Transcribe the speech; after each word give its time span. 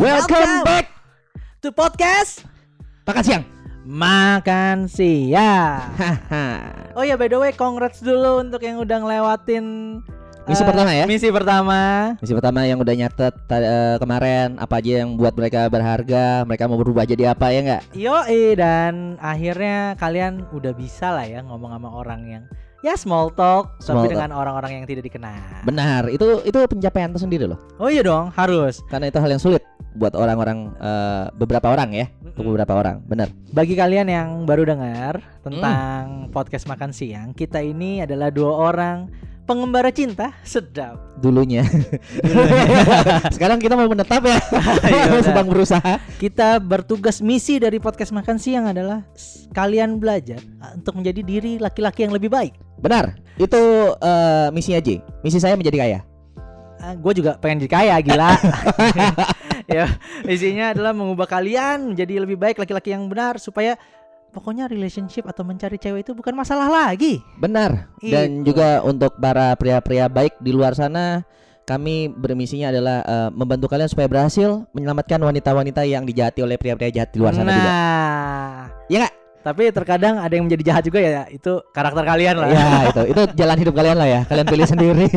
Welcome 0.00 0.64
back 0.64 0.88
to 1.60 1.68
podcast 1.76 2.48
Makan 3.04 3.20
siang. 3.20 3.44
Makan 3.84 4.88
Siang. 4.88 5.92
Oh 6.96 7.04
ya 7.04 7.20
by 7.20 7.28
the 7.28 7.36
way, 7.36 7.52
congrats 7.52 8.00
dulu 8.00 8.40
untuk 8.40 8.64
yang 8.64 8.80
udah 8.80 8.96
ngelewatin 8.96 10.00
Misi 10.48 10.64
eh, 10.64 10.68
pertama 10.72 10.90
ya? 10.96 11.04
Misi 11.04 11.28
pertama. 11.28 11.80
Misi 12.16 12.32
pertama 12.32 12.64
yang 12.64 12.80
udah 12.80 12.94
nyatet 12.96 13.34
eh, 13.52 14.00
kemarin 14.00 14.56
apa 14.56 14.80
aja 14.80 15.04
yang 15.04 15.20
buat 15.20 15.36
mereka 15.36 15.68
berharga, 15.68 16.48
mereka 16.48 16.64
mau 16.64 16.80
berubah 16.80 17.04
jadi 17.04 17.36
apa 17.36 17.52
ya 17.52 17.60
enggak? 17.60 17.82
Yoi 17.92 18.56
dan 18.56 19.20
akhirnya 19.20 20.00
kalian 20.00 20.48
udah 20.56 20.72
bisa 20.72 21.12
lah 21.12 21.28
ya 21.28 21.44
ngomong 21.44 21.76
sama 21.76 21.92
orang 21.92 22.20
yang 22.24 22.44
ya 22.80 22.96
small 22.96 23.28
talk 23.30 23.76
Small 23.78 24.02
tapi 24.02 24.08
talk. 24.08 24.12
dengan 24.16 24.30
orang-orang 24.32 24.80
yang 24.80 24.84
tidak 24.88 25.04
dikenal. 25.04 25.36
Benar, 25.62 26.08
itu 26.08 26.40
itu 26.42 26.58
pencapaian 26.64 27.12
tersendiri 27.12 27.44
loh. 27.44 27.60
Oh 27.76 27.92
iya 27.92 28.00
dong, 28.00 28.32
harus. 28.32 28.80
Karena 28.88 29.08
itu 29.08 29.18
hal 29.20 29.30
yang 29.30 29.42
sulit 29.42 29.60
buat 29.92 30.14
orang-orang 30.14 30.70
eh, 30.78 31.24
beberapa 31.34 31.66
orang 31.68 31.90
ya, 31.92 32.06
untuk 32.22 32.46
Mm-mm. 32.46 32.50
beberapa 32.54 32.72
orang. 32.78 32.96
Benar. 33.04 33.28
Bagi 33.50 33.74
kalian 33.74 34.06
yang 34.06 34.28
baru 34.46 34.62
dengar 34.64 35.18
tentang 35.42 36.30
Hmm. 36.30 36.32
podcast 36.32 36.64
makan 36.64 36.90
siang, 36.90 37.34
kita 37.34 37.58
ini 37.58 38.00
adalah 38.00 38.30
dua 38.30 38.70
orang 38.70 39.10
pengembara 39.50 39.90
cinta 39.90 40.30
sedap. 40.46 41.18
Dulunya. 41.18 41.66
Sekarang 43.34 43.58
kita 43.58 43.74
mau 43.74 43.90
menetap 43.90 44.22
ya. 44.22 44.38
Iya. 44.90 45.26
Sedang 45.26 45.50
berusaha. 45.50 45.98
Kita 46.22 46.62
bertugas 46.62 47.18
misi 47.18 47.58
dari 47.58 47.82
podcast 47.82 48.14
makan 48.14 48.38
siang 48.38 48.70
adalah 48.70 49.02
kalian 49.50 49.98
belajar 49.98 50.38
uh, 50.62 50.78
untuk 50.78 51.02
menjadi 51.02 51.26
diri 51.26 51.52
laki-laki 51.58 52.06
yang 52.06 52.14
lebih 52.14 52.30
baik. 52.30 52.54
Benar. 52.78 53.18
Itu 53.34 53.58
eh, 53.98 54.48
misi 54.54 54.70
aja. 54.70 55.02
Misi 55.26 55.42
saya 55.42 55.58
menjadi 55.58 55.82
kaya. 55.82 56.00
gue 56.80 57.12
juga 57.12 57.36
pengen 57.36 57.66
jadi 57.66 57.72
kaya 57.76 57.94
gila. 58.00 58.32
ya, 59.76 59.84
misinya 60.24 60.72
adalah 60.72 60.96
mengubah 60.96 61.28
kalian 61.28 61.92
menjadi 61.92 62.24
lebih 62.24 62.40
baik 62.40 62.56
laki-laki 62.56 62.96
yang 62.96 63.04
benar 63.04 63.36
supaya 63.36 63.76
pokoknya 64.30 64.70
relationship 64.70 65.26
atau 65.26 65.42
mencari 65.42 65.76
cewek 65.76 66.06
itu 66.06 66.12
bukan 66.14 66.32
masalah 66.32 66.70
lagi. 66.70 67.20
Benar. 67.36 67.90
Dan 68.00 68.40
Itu. 68.40 68.54
juga 68.54 68.80
untuk 68.86 69.18
para 69.18 69.52
pria-pria 69.58 70.06
baik 70.06 70.38
di 70.38 70.50
luar 70.54 70.72
sana, 70.78 71.26
kami 71.68 72.10
bermisinya 72.10 72.72
adalah 72.72 72.98
eh, 73.04 73.30
membantu 73.30 73.70
kalian 73.70 73.90
supaya 73.90 74.10
berhasil 74.10 74.66
menyelamatkan 74.74 75.20
wanita-wanita 75.22 75.86
yang 75.86 76.02
dijahati 76.02 76.42
oleh 76.42 76.56
pria-pria 76.56 76.90
jahat 76.90 77.10
di 77.14 77.18
luar 77.20 77.34
sana 77.36 77.50
nah, 77.50 77.54
juga. 77.58 77.74
Ya 78.90 78.96
nggak? 79.06 79.14
Tapi 79.40 79.72
terkadang 79.72 80.20
ada 80.20 80.32
yang 80.32 80.44
menjadi 80.44 80.72
jahat 80.72 80.82
juga 80.84 81.00
ya. 81.00 81.24
Itu 81.32 81.64
karakter 81.72 82.04
kalian 82.04 82.36
lah. 82.36 82.48
Ya 82.52 82.68
itu, 82.92 83.02
itu 83.16 83.22
jalan 83.40 83.56
hidup 83.56 83.74
kalian 83.74 83.96
lah 83.96 84.08
ya. 84.08 84.20
Kalian 84.28 84.46
pilih 84.46 84.68
sendiri. 84.68 85.08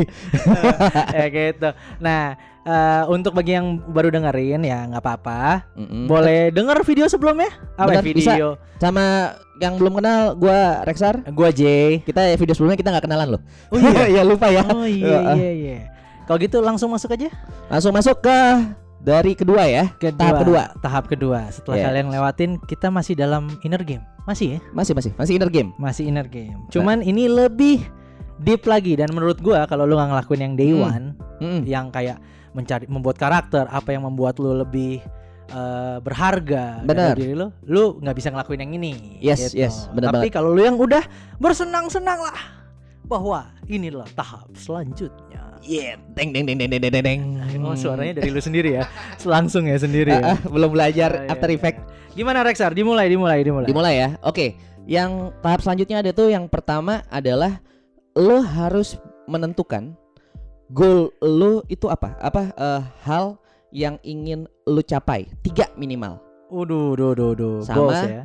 ya 1.18 1.26
gitu. 1.28 1.70
Nah, 2.00 2.40
eh, 2.64 3.04
untuk 3.12 3.36
bagi 3.36 3.60
yang 3.60 3.84
baru 3.84 4.08
dengerin 4.10 4.64
ya 4.64 4.88
nggak 4.88 5.04
apa-apa. 5.04 5.68
Mm-mm. 5.76 6.08
Boleh 6.08 6.50
denger 6.56 6.78
video 6.88 7.06
sebelumnya? 7.12 7.52
Apa 7.76 8.00
Benar, 8.00 8.04
bisa. 8.08 8.34
video? 8.36 8.48
Sama 8.80 9.36
yang 9.60 9.76
belum 9.76 10.00
kenal, 10.00 10.36
gua 10.40 10.84
Rexar. 10.88 11.20
Gua 11.36 11.52
J. 11.52 12.00
Kita 12.08 12.36
video 12.40 12.54
sebelumnya 12.56 12.80
kita 12.80 12.90
nggak 12.96 13.06
kenalan 13.06 13.28
loh. 13.38 13.42
Oh 13.72 13.80
iya. 13.80 14.04
ya 14.20 14.22
lupa 14.24 14.48
ya. 14.48 14.64
Oh 14.72 14.88
iya 14.88 15.20
iya 15.40 15.52
iya. 15.52 15.78
Kalau 16.24 16.40
gitu 16.40 16.64
langsung 16.64 16.88
masuk 16.88 17.20
aja 17.20 17.28
Langsung 17.68 17.92
masuk 17.92 18.24
ke 18.24 18.38
dari 19.04 19.36
kedua 19.36 19.68
ya. 19.68 19.92
ke 20.00 20.16
Tahap 20.16 20.48
kedua. 20.48 20.64
Tahap 20.80 21.04
kedua. 21.12 21.40
Setelah 21.52 21.78
Yes. 21.78 21.86
kalian 21.92 22.08
lewatin, 22.10 22.52
kita 22.64 22.88
masih 22.88 23.14
dalam 23.14 23.52
inner 23.62 23.84
game. 23.84 24.04
Masih 24.24 24.58
ya? 24.58 24.60
Masih 24.72 24.96
masih 24.96 25.12
masih 25.20 25.34
inner 25.36 25.52
game. 25.52 25.70
Masih 25.76 26.04
inner 26.08 26.26
game. 26.26 26.56
Cuman 26.72 27.04
ini 27.04 27.28
lebih 27.28 27.84
deep 28.40 28.64
lagi 28.64 28.96
dan 28.96 29.12
menurut 29.12 29.44
gua 29.44 29.68
kalau 29.68 29.84
lu 29.84 30.00
nggak 30.00 30.10
ngelakuin 30.10 30.42
yang 30.42 30.54
day 30.56 30.72
Hmm. 30.72 30.84
one, 30.88 31.06
Mm-mm. 31.44 31.62
yang 31.68 31.92
kayak 31.92 32.18
mencari 32.56 32.88
membuat 32.88 33.20
karakter, 33.20 33.68
apa 33.68 33.92
yang 33.92 34.08
membuat 34.08 34.40
lu 34.40 34.56
lebih 34.56 35.04
eh, 35.44 35.98
berharga 36.00 36.82
Bener. 36.82 37.14
diri 37.14 37.36
lu, 37.36 37.52
lu 37.68 38.00
nggak 38.00 38.16
bisa 38.16 38.32
ngelakuin 38.32 38.64
yang 38.64 38.74
ini. 38.74 39.20
Yes, 39.20 39.54
yes, 39.54 39.86
bener 39.92 40.10
Tapi 40.10 40.32
kalau 40.32 40.50
lu 40.50 40.64
yang 40.64 40.80
udah 40.80 41.04
bersenang-senang 41.38 42.18
lah 42.18 42.40
bahwa 43.06 43.52
inilah 43.68 44.08
tahap 44.16 44.48
selanjutnya. 44.56 45.53
Yeah, 45.64 45.96
deng 46.12 46.36
deng 46.36 46.44
deng 46.44 46.60
deng 46.60 46.70
deng 46.76 46.92
deng 46.92 47.04
deng. 47.04 47.22
Oh 47.64 47.72
suaranya 47.80 48.20
dari 48.20 48.36
lu 48.36 48.44
sendiri 48.44 48.76
ya 48.76 48.84
Langsung 49.24 49.64
ya 49.64 49.80
sendiri 49.80 50.12
ya 50.12 50.20
Ah, 50.20 50.30
ah, 50.36 50.40
belum 50.52 50.76
belajar 50.76 51.10
Oh, 51.16 51.24
iya, 51.24 51.32
After 51.32 51.48
iya. 51.48 51.56
Effect. 51.56 51.78
Gimana 52.14 52.44
Rexar? 52.44 52.76
Dimulai, 52.76 53.08
dimulai, 53.08 53.40
dimulai 53.42 53.68
Dimulai 53.72 53.94
ya. 53.96 54.10
Oke. 54.28 54.60
Yang 54.84 55.32
tahap 55.40 55.64
selanjutnya 55.64 56.04
ada 56.04 56.12
tuh 56.12 56.28
yang 56.28 56.52
pertama 56.52 57.08
adalah 57.08 57.64
lo 58.20 58.44
harus 58.44 59.00
menentukan 59.32 59.96
goal 60.76 61.16
lo 61.24 61.64
itu 61.72 61.88
apa? 61.88 62.20
Apa 62.20 62.52
eh, 62.52 62.82
hal 63.08 63.40
yang 63.72 63.96
ingin 64.04 64.44
lo 64.68 64.84
capai? 64.84 65.32
Tiga 65.48 65.72
minimal. 65.80 66.20
Waduh, 66.52 66.94
duh, 67.00 67.16
duh, 67.16 67.32
duh 67.34 67.58
Sama. 67.64 67.78
Goals 67.80 68.02
ya 68.06 68.24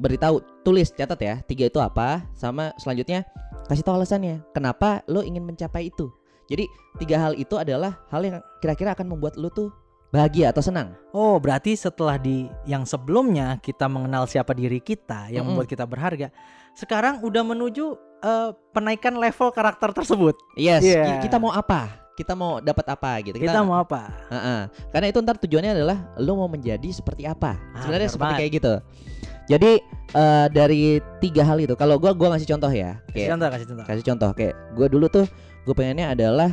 Beritahu, 0.00 0.40
tulis, 0.64 0.88
catat 0.96 1.20
ya. 1.20 1.34
Tiga 1.44 1.68
itu 1.68 1.76
apa? 1.76 2.24
Sama 2.32 2.72
selanjutnya 2.80 3.28
kasih 3.68 3.84
tahu 3.84 4.00
alasannya. 4.00 4.40
Kenapa 4.56 5.04
lo 5.04 5.20
ingin 5.20 5.44
mencapai 5.44 5.92
itu? 5.92 6.08
Jadi 6.50 6.66
tiga 6.98 7.16
hal 7.16 7.32
itu 7.32 7.54
adalah 7.54 8.02
hal 8.10 8.20
yang 8.20 8.36
kira-kira 8.58 8.90
akan 8.92 9.06
membuat 9.06 9.38
lo 9.38 9.48
tuh 9.48 9.70
bahagia 10.10 10.50
atau 10.50 10.58
senang. 10.58 10.98
Oh 11.14 11.38
berarti 11.38 11.72
setelah 11.72 12.18
di 12.18 12.50
yang 12.66 12.82
sebelumnya 12.82 13.56
kita 13.56 13.86
mengenal 13.86 14.26
siapa 14.26 14.50
diri 14.50 14.82
kita 14.82 15.30
Yang 15.30 15.46
Mm-mm. 15.46 15.54
membuat 15.54 15.68
kita 15.70 15.86
berharga 15.86 16.28
Sekarang 16.74 17.22
udah 17.22 17.46
menuju 17.46 17.94
eh, 18.18 18.50
penaikan 18.70 19.14
level 19.14 19.54
karakter 19.54 19.94
tersebut 19.94 20.34
Yes, 20.54 20.82
ki- 20.82 21.30
kita 21.30 21.38
mau 21.38 21.54
apa? 21.54 22.10
Kita 22.10 22.34
mau 22.34 22.60
dapat 22.60 22.84
apa 22.90 23.16
gitu. 23.22 23.38
Kita, 23.38 23.62
mau 23.62 23.80
apa? 23.80 24.12
Heeh. 24.28 24.60
Karena 24.90 25.06
itu 25.08 25.18
ntar 25.22 25.40
tujuannya 25.40 25.72
adalah 25.72 25.98
lo 26.18 26.36
mau 26.36 26.50
menjadi 26.50 26.90
seperti 26.90 27.24
apa. 27.24 27.56
Ah, 27.72 27.80
Sebenarnya 27.80 28.10
benar 28.10 28.12
seperti 28.12 28.26
banget. 28.28 28.40
kayak 28.42 28.52
gitu. 28.58 28.74
Jadi 29.48 29.70
eh, 30.12 30.46
dari 30.52 30.82
tiga 31.18 31.42
hal 31.42 31.58
itu, 31.58 31.72
kalau 31.74 31.96
gua 31.96 32.12
gua 32.12 32.34
ngasih 32.34 32.50
contoh 32.50 32.68
ya, 32.68 33.00
Kasih 33.08 33.14
kayak 33.14 33.28
contoh, 33.32 33.48
kasih 33.48 33.66
contoh 33.66 33.84
kasih 33.88 34.04
contoh 34.04 34.30
kayak 34.36 34.54
gua 34.76 34.86
dulu 34.86 35.06
tuh 35.08 35.24
gue 35.64 35.74
pengennya 35.74 36.12
adalah 36.14 36.50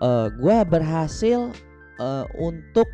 eh, 0.00 0.26
gua 0.38 0.62
berhasil 0.64 1.52
eh, 1.98 2.24
untuk 2.38 2.86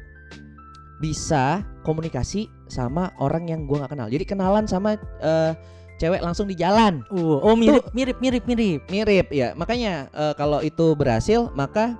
bisa 0.98 1.60
komunikasi 1.84 2.48
sama 2.70 3.12
orang 3.20 3.50
yang 3.50 3.66
gua 3.68 3.84
nggak 3.84 3.92
kenal. 3.92 4.08
Jadi 4.08 4.24
kenalan 4.24 4.64
sama 4.64 4.96
eh, 5.20 5.52
cewek 6.00 6.22
langsung 6.22 6.50
di 6.50 6.58
jalan. 6.58 7.06
uh, 7.14 7.38
Oh 7.44 7.54
mirip, 7.54 7.86
mirip, 7.94 8.18
mirip, 8.18 8.44
mirip 8.50 8.80
Mirip 8.90 9.28
ya. 9.30 9.54
Makanya 9.54 10.10
eh, 10.10 10.34
kalau 10.34 10.58
itu 10.64 10.94
berhasil, 10.98 11.50
maka 11.54 11.94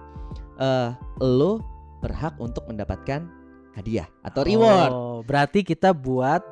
eh, 0.59 0.91
lo 1.22 1.62
berhak 2.03 2.34
untuk 2.42 2.66
mendapatkan 2.69 3.25
hadiah 3.75 4.06
atau 4.22 4.42
reward. 4.44 4.91
Oh, 4.92 5.19
berarti 5.26 5.65
kita 5.66 5.94
buat 5.94 6.42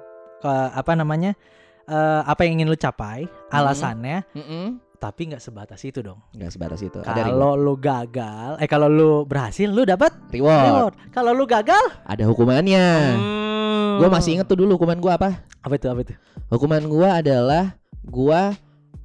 ke- 0.42 0.72
apa 0.74 0.92
namanya? 0.94 1.34
eh, 1.82 2.22
apa 2.24 2.46
yang 2.46 2.62
ingin 2.62 2.70
lu 2.70 2.78
capai, 2.78 3.26
alasannya, 3.50 4.22
Mm-mm. 4.38 4.78
Tapi 5.02 5.34
nggak 5.34 5.42
sebatas 5.42 5.82
itu 5.82 5.98
dong. 5.98 6.22
Nggak 6.30 6.54
sebatas 6.54 6.78
itu. 6.78 7.02
Kalau 7.02 7.58
lu 7.58 7.74
gagal, 7.74 8.54
eh 8.62 8.70
kalau 8.70 8.86
lu 8.86 9.26
berhasil, 9.26 9.66
lu 9.66 9.82
dapat 9.82 10.14
reward. 10.30 10.62
reward. 10.62 10.94
Kalau 11.10 11.34
lu 11.34 11.42
gagal, 11.42 11.82
Ada 12.06 12.22
hukumannya. 12.22 12.86
hmm. 13.18 13.98
Gue 13.98 14.06
masih 14.08 14.38
inget 14.38 14.46
tuh 14.46 14.54
dulu 14.54 14.78
hukuman 14.78 15.02
gua 15.02 15.18
apa? 15.18 15.42
apa 15.58 15.74
itu? 15.74 15.90
Apa 15.90 16.00
itu? 16.00 16.14
Hukuman 16.48 16.86
gua 16.86 17.18
adalah 17.18 17.74
gua 18.00 18.54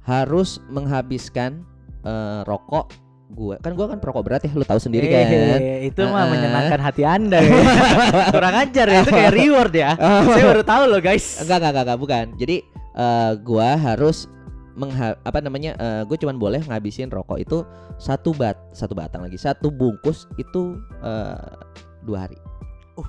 harus 0.00 0.62
menghabiskan 0.70 1.66
eh, 2.06 2.40
rokok 2.46 2.94
gua. 3.28 3.58
Kan 3.58 3.74
gua 3.74 3.90
kan 3.90 3.98
perokok 3.98 4.22
berat 4.22 4.46
ya, 4.46 4.54
lu 4.54 4.62
tahu 4.62 4.78
sendiri 4.78 5.10
kan. 5.10 5.26
Eh, 5.58 5.90
itu 5.90 5.98
mah 6.06 6.24
Ah. 6.24 6.26
menyenangkan 6.30 6.78
hati 6.78 7.02
anda 7.02 7.42
ya. 7.42 7.58
Kurang 8.38 8.54
ajar 8.54 8.86
ya, 8.86 8.98
itu 9.02 9.10
kayak 9.10 9.34
reward 9.34 9.74
ya. 9.74 9.98
Saya 9.98 10.44
baru 10.46 10.62
tahu 10.62 10.82
loh 10.88 11.02
guys. 11.02 11.42
Enggak, 11.42 11.58
enggak, 11.58 11.70
enggak, 11.74 11.84
enggak, 11.84 11.98
bukan. 11.98 12.24
Jadi 12.38 12.56
eh, 12.94 13.32
gua 13.42 13.74
harus 13.74 14.30
mengha 14.78 15.18
apa 15.26 15.38
namanya? 15.42 15.74
eh, 15.76 16.02
gue 16.06 16.16
cuman 16.16 16.38
boleh 16.38 16.62
ngabisin 16.64 17.10
rokok 17.10 17.42
itu 17.42 17.66
satu 17.98 18.30
bat, 18.30 18.54
satu 18.70 18.94
batang 18.94 19.26
lagi, 19.26 19.34
satu 19.34 19.68
bungkus 19.74 20.30
itu 20.38 20.78
eh, 21.02 21.50
dua 22.06 22.24
hari. 22.24 22.38
Uh. 22.94 23.08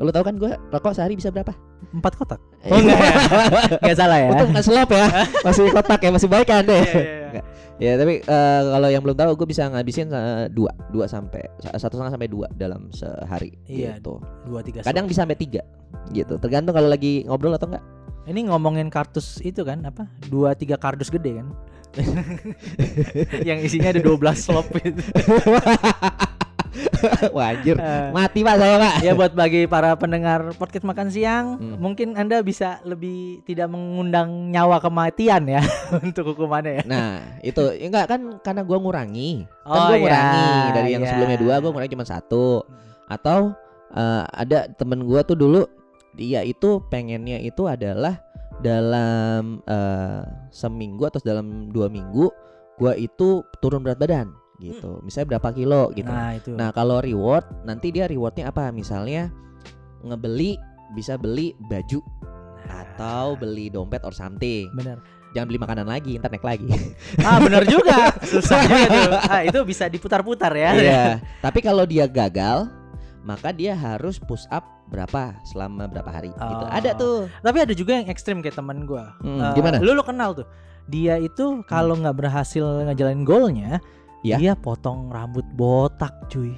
Lu 0.00 0.12
tahu 0.12 0.24
kan 0.24 0.36
gua 0.40 0.56
rokok 0.72 0.96
sehari 0.96 1.16
bisa 1.16 1.28
berapa? 1.28 1.52
Empat 1.92 2.16
kotak. 2.16 2.40
Oh 2.72 2.80
enggak 2.80 2.98
ya? 2.98 3.12
Enggak 3.84 3.96
salah 4.00 4.18
ya. 4.18 4.28
Untung 4.32 4.50
nggak 4.52 4.64
selop 4.64 4.90
ya, 4.90 5.06
masih 5.46 5.64
kotak 5.70 6.00
ya, 6.00 6.10
masih 6.10 6.28
baik 6.28 6.48
kan 6.48 6.64
deh. 6.64 6.84
Iya. 6.84 7.42
Ya 7.76 7.92
tapi 8.00 8.24
eh, 8.24 8.62
kalau 8.72 8.88
yang 8.88 9.04
belum 9.04 9.16
tahu 9.20 9.30
gue 9.36 9.48
bisa 9.52 9.68
ngabisin 9.68 10.08
eh, 10.08 10.48
dua, 10.48 10.72
dua 10.88 11.04
sampai 11.04 11.44
satu 11.76 12.00
setengah 12.00 12.12
sampai 12.16 12.28
dua 12.32 12.48
dalam 12.56 12.88
sehari. 12.92 13.52
Iya. 13.68 14.00
Gitu. 14.00 14.16
Dua 14.48 14.60
tiga. 14.64 14.80
Kadang 14.80 15.04
bisa 15.04 15.28
sampai 15.28 15.36
tiga, 15.36 15.60
gitu. 16.12 16.40
Tergantung 16.40 16.72
kalau 16.72 16.88
lagi 16.88 17.28
ngobrol 17.28 17.52
atau 17.52 17.68
enggak. 17.68 17.84
Ini 18.26 18.40
ngomongin 18.46 18.90
kartus 18.90 19.38
itu 19.40 19.62
kan 19.62 19.82
apa? 19.82 20.10
Dua 20.26 20.52
tiga 20.52 20.74
kardus 20.74 21.08
gede 21.08 21.38
kan? 21.38 21.48
yang 23.48 23.56
isinya 23.58 23.88
ada 23.88 24.02
12 24.02 24.12
slop 24.36 24.68
itu. 24.78 25.00
Wah 27.32 27.54
anjir, 27.54 27.72
Eh, 27.72 28.08
mati 28.12 28.44
pak 28.44 28.56
saya 28.58 28.76
pak. 28.76 28.94
ya 29.00 29.12
buat 29.14 29.32
bagi 29.32 29.64
para 29.64 29.96
pendengar 29.96 30.52
podcast 30.54 30.84
makan 30.84 31.08
siang, 31.08 31.56
Hmm. 31.56 31.76
mungkin 31.78 32.12
Anda 32.14 32.42
bisa 32.42 32.84
lebih 32.84 33.40
tidak 33.42 33.70
mengundang 33.70 34.52
nyawa 34.52 34.76
kematian 34.78 35.48
ya 35.48 35.62
untuk 36.04 36.34
hukumannya 36.34 36.82
ya. 36.82 36.84
Nah 36.84 37.08
itu 37.40 37.62
ya 37.72 37.86
enggak 37.86 38.06
kan 38.10 38.20
karena 38.40 38.60
gua 38.60 38.76
ngurangi, 38.76 39.48
kan 39.58 39.72
Oh, 39.72 39.88
gua 39.88 39.96
iya, 39.96 40.00
ngurangi 40.02 40.44
dari 40.74 40.88
yang 40.90 41.02
iya. 41.02 41.10
sebelumnya 41.10 41.38
dua, 41.38 41.54
gua 41.58 41.70
ngurangi 41.72 41.94
cuma 41.94 42.04
satu. 42.04 42.60
Atau 43.06 43.54
Eh, 43.86 44.24
ada 44.34 44.66
temen 44.68 45.06
gua 45.06 45.22
tuh 45.22 45.38
dulu 45.38 45.62
dia 46.16 46.40
itu 46.42 46.80
pengennya 46.88 47.38
itu 47.38 47.68
adalah 47.68 48.18
dalam 48.64 49.60
eh, 49.68 50.24
seminggu 50.48 51.04
atau 51.04 51.20
dalam 51.20 51.68
dua 51.70 51.92
minggu 51.92 52.32
gua 52.80 52.96
itu 52.96 53.44
turun 53.60 53.84
berat 53.84 54.00
badan 54.00 54.32
gitu 54.56 55.04
misalnya 55.04 55.36
berapa 55.36 55.48
kilo 55.52 55.92
gitu 55.92 56.08
Nah, 56.08 56.32
itu. 56.32 56.56
Nah 56.56 56.72
kalau 56.72 57.04
reward 57.04 57.44
nanti 57.68 57.92
dia 57.92 58.08
rewardnya 58.08 58.48
apa? 58.48 58.72
Misalnya 58.72 59.28
ngebeli 60.00 60.56
bisa 60.96 61.20
beli 61.20 61.52
baju 61.68 62.00
atau 62.66 63.36
beli 63.36 63.68
dompet 63.68 64.00
or 64.08 64.16
something. 64.16 64.72
benar. 64.72 64.98
Jangan 65.34 65.52
beli 65.52 65.60
makanan 65.60 65.84
lagi, 65.84 66.16
ntar 66.16 66.32
naik 66.32 66.46
lagi. 66.48 66.64
Ah, 67.20 67.36
benar 67.36 67.68
juga. 67.68 68.08
Susah 68.32 68.56
tuh. 68.64 69.12
Ah, 69.28 69.44
itu 69.44 69.60
bisa 69.68 69.84
diputar-putar 69.84 70.48
ya. 70.56 70.70
Iya. 70.72 71.04
Tapi 71.44 71.60
kalau 71.60 71.84
dia 71.84 72.08
gagal, 72.08 72.72
maka 73.20 73.52
dia 73.52 73.76
harus 73.76 74.16
push 74.16 74.48
up 74.48 74.64
berapa 74.86 75.34
selama 75.44 75.90
berapa 75.90 76.06
hari 76.06 76.30
gitu. 76.30 76.64
Oh. 76.64 76.70
Ada 76.70 76.94
tuh. 76.94 77.26
Tapi 77.42 77.58
ada 77.58 77.74
juga 77.74 77.98
yang 77.98 78.06
ekstrim 78.06 78.38
kayak 78.38 78.54
teman 78.54 78.86
gua. 78.86 79.18
Hmm, 79.20 79.42
Eh, 79.42 79.52
gimana? 79.58 79.76
Lu 79.82 79.92
lu 79.92 80.02
kenal 80.06 80.32
tuh. 80.32 80.46
Dia 80.86 81.18
itu 81.18 81.66
kalau 81.66 81.98
nggak 81.98 82.14
berhasil 82.14 82.62
ngejalanin 82.86 83.26
goalnya, 83.26 83.82
Ya. 84.22 84.38
dia 84.38 84.52
potong 84.54 85.10
rambut 85.10 85.42
botak, 85.58 86.14
cuy. 86.30 86.54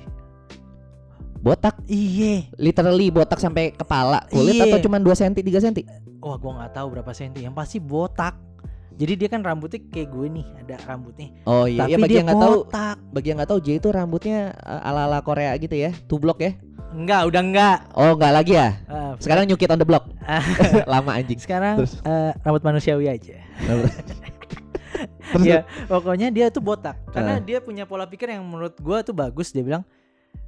Botak, 1.39 1.79
Iye. 1.87 2.51
literally 2.59 3.15
botak 3.15 3.39
sampai 3.39 3.71
kepala 3.71 4.27
kulit 4.29 4.59
Iya. 4.59 4.75
atau 4.75 4.79
cuma 4.83 4.99
2 4.99 5.15
cm 5.15 5.35
3 5.39 5.63
cm? 5.63 5.77
Wah, 6.19 6.37
gua 6.37 6.53
nggak 6.61 6.73
tahu 6.75 6.87
berapa 6.99 7.13
senti. 7.15 7.47
Yang 7.47 7.55
pasti 7.55 7.79
botak. 7.79 8.35
Jadi 8.99 9.15
dia 9.15 9.29
kan 9.31 9.47
rambutnya 9.47 9.79
kayak 9.95 10.11
gue 10.11 10.27
nih, 10.27 10.47
ada 10.59 10.75
rambutnya. 10.83 11.31
Oh 11.47 11.71
iya, 11.71 11.87
Tapi 11.87 11.95
ya 11.95 11.97
bagi 12.03 12.11
dia 12.11 12.19
yang 12.19 12.27
nggak 12.27 12.43
tahu, 12.43 12.59
bagi 13.15 13.27
yang 13.31 13.37
nggak 13.39 13.51
tahu 13.55 13.61
J 13.63 13.69
itu 13.79 13.89
rambutnya 13.95 14.39
eh, 14.59 14.89
ala-ala 14.91 15.23
Korea 15.23 15.55
gitu 15.55 15.79
ya, 15.79 15.95
tublok 16.11 16.43
ya. 16.43 16.59
Enggak, 16.89 17.21
udah 17.27 17.43
enggak. 17.43 17.79
Oh, 17.93 18.13
nggak 18.15 18.33
lagi 18.33 18.53
ya. 18.55 18.69
Ah, 18.87 19.13
Sekarang 19.17 19.45
new 19.45 19.55
kid 19.55 19.69
on 19.69 19.77
the 19.77 19.85
block. 19.85 20.09
Lama 20.89 21.13
anjing. 21.15 21.37
sekarang 21.37 21.77
Terus? 21.79 22.01
eh, 22.01 22.33
rambut 22.41 22.63
manusiawi 22.63 23.07
aja. 23.07 23.37
Terus 25.29 25.45
ya 25.45 25.61
pokoknya 25.85 26.29
dia 26.29 26.49
tuh 26.49 26.59
botak 26.61 26.97
karena 27.09 27.37
Ah. 27.37 27.39
dia 27.39 27.61
punya 27.61 27.85
pola 27.85 28.03
pikir 28.05 28.29
yang 28.31 28.43
menurut 28.43 28.75
gua 28.79 29.01
tuh 29.01 29.13
bagus 29.13 29.53
dia 29.53 29.61
bilang 29.61 29.85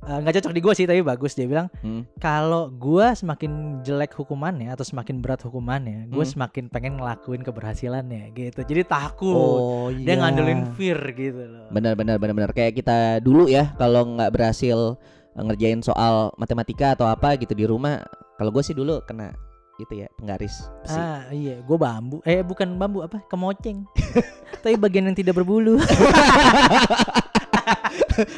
eh, 0.01 0.17
nggak 0.17 0.41
cocok 0.41 0.51
di 0.51 0.61
gua 0.61 0.73
sih 0.73 0.89
tapi 0.89 1.05
bagus 1.05 1.33
dia 1.33 1.45
bilang 1.45 1.69
Hmm. 1.79 2.09
kalau 2.17 2.67
gua 2.69 3.13
semakin 3.13 3.53
jelek 3.81 4.11
hukumannya 4.11 4.73
atau 4.73 4.83
semakin 4.83 5.21
berat 5.21 5.45
hukumannya 5.45 6.09
gua 6.09 6.25
Hmm. 6.25 6.33
semakin 6.33 6.65
pengen 6.67 6.97
ngelakuin 6.97 7.45
keberhasilannya 7.45 8.33
gitu 8.33 8.65
jadi 8.65 8.83
takut 8.83 9.37
Oh 9.37 9.93
dia 9.93 10.03
iya. 10.09 10.19
ngandelin 10.19 10.73
fear 10.73 10.99
gitu 11.13 11.45
loh 11.45 11.69
Benar 11.69 11.93
benar 11.95 12.17
benar 12.17 12.35
benar 12.35 12.51
kayak 12.51 12.73
kita 12.75 12.97
dulu 13.21 13.47
ya 13.47 13.77
kalau 13.77 14.09
nggak 14.11 14.33
berhasil 14.33 14.97
ngerjain 15.35 15.81
soal 15.81 16.35
matematika 16.35 16.94
atau 16.94 17.06
apa 17.06 17.37
gitu 17.37 17.55
di 17.55 17.65
rumah. 17.65 18.03
Kalau 18.37 18.50
gue 18.50 18.62
sih 18.62 18.73
dulu 18.73 18.99
kena 19.05 19.31
gitu 19.77 19.97
ya 19.97 20.12
penggaris 20.12 20.69
besi. 20.85 20.93
ah 20.93 21.25
iya 21.32 21.56
gua 21.65 21.81
bambu 21.81 22.21
eh 22.29 22.44
bukan 22.44 22.77
bambu 22.77 23.00
apa 23.00 23.25
kemoceng 23.32 23.88
tapi 24.61 24.77
bagian 24.77 25.09
yang 25.09 25.17
tidak 25.17 25.32
berbulu 25.32 25.81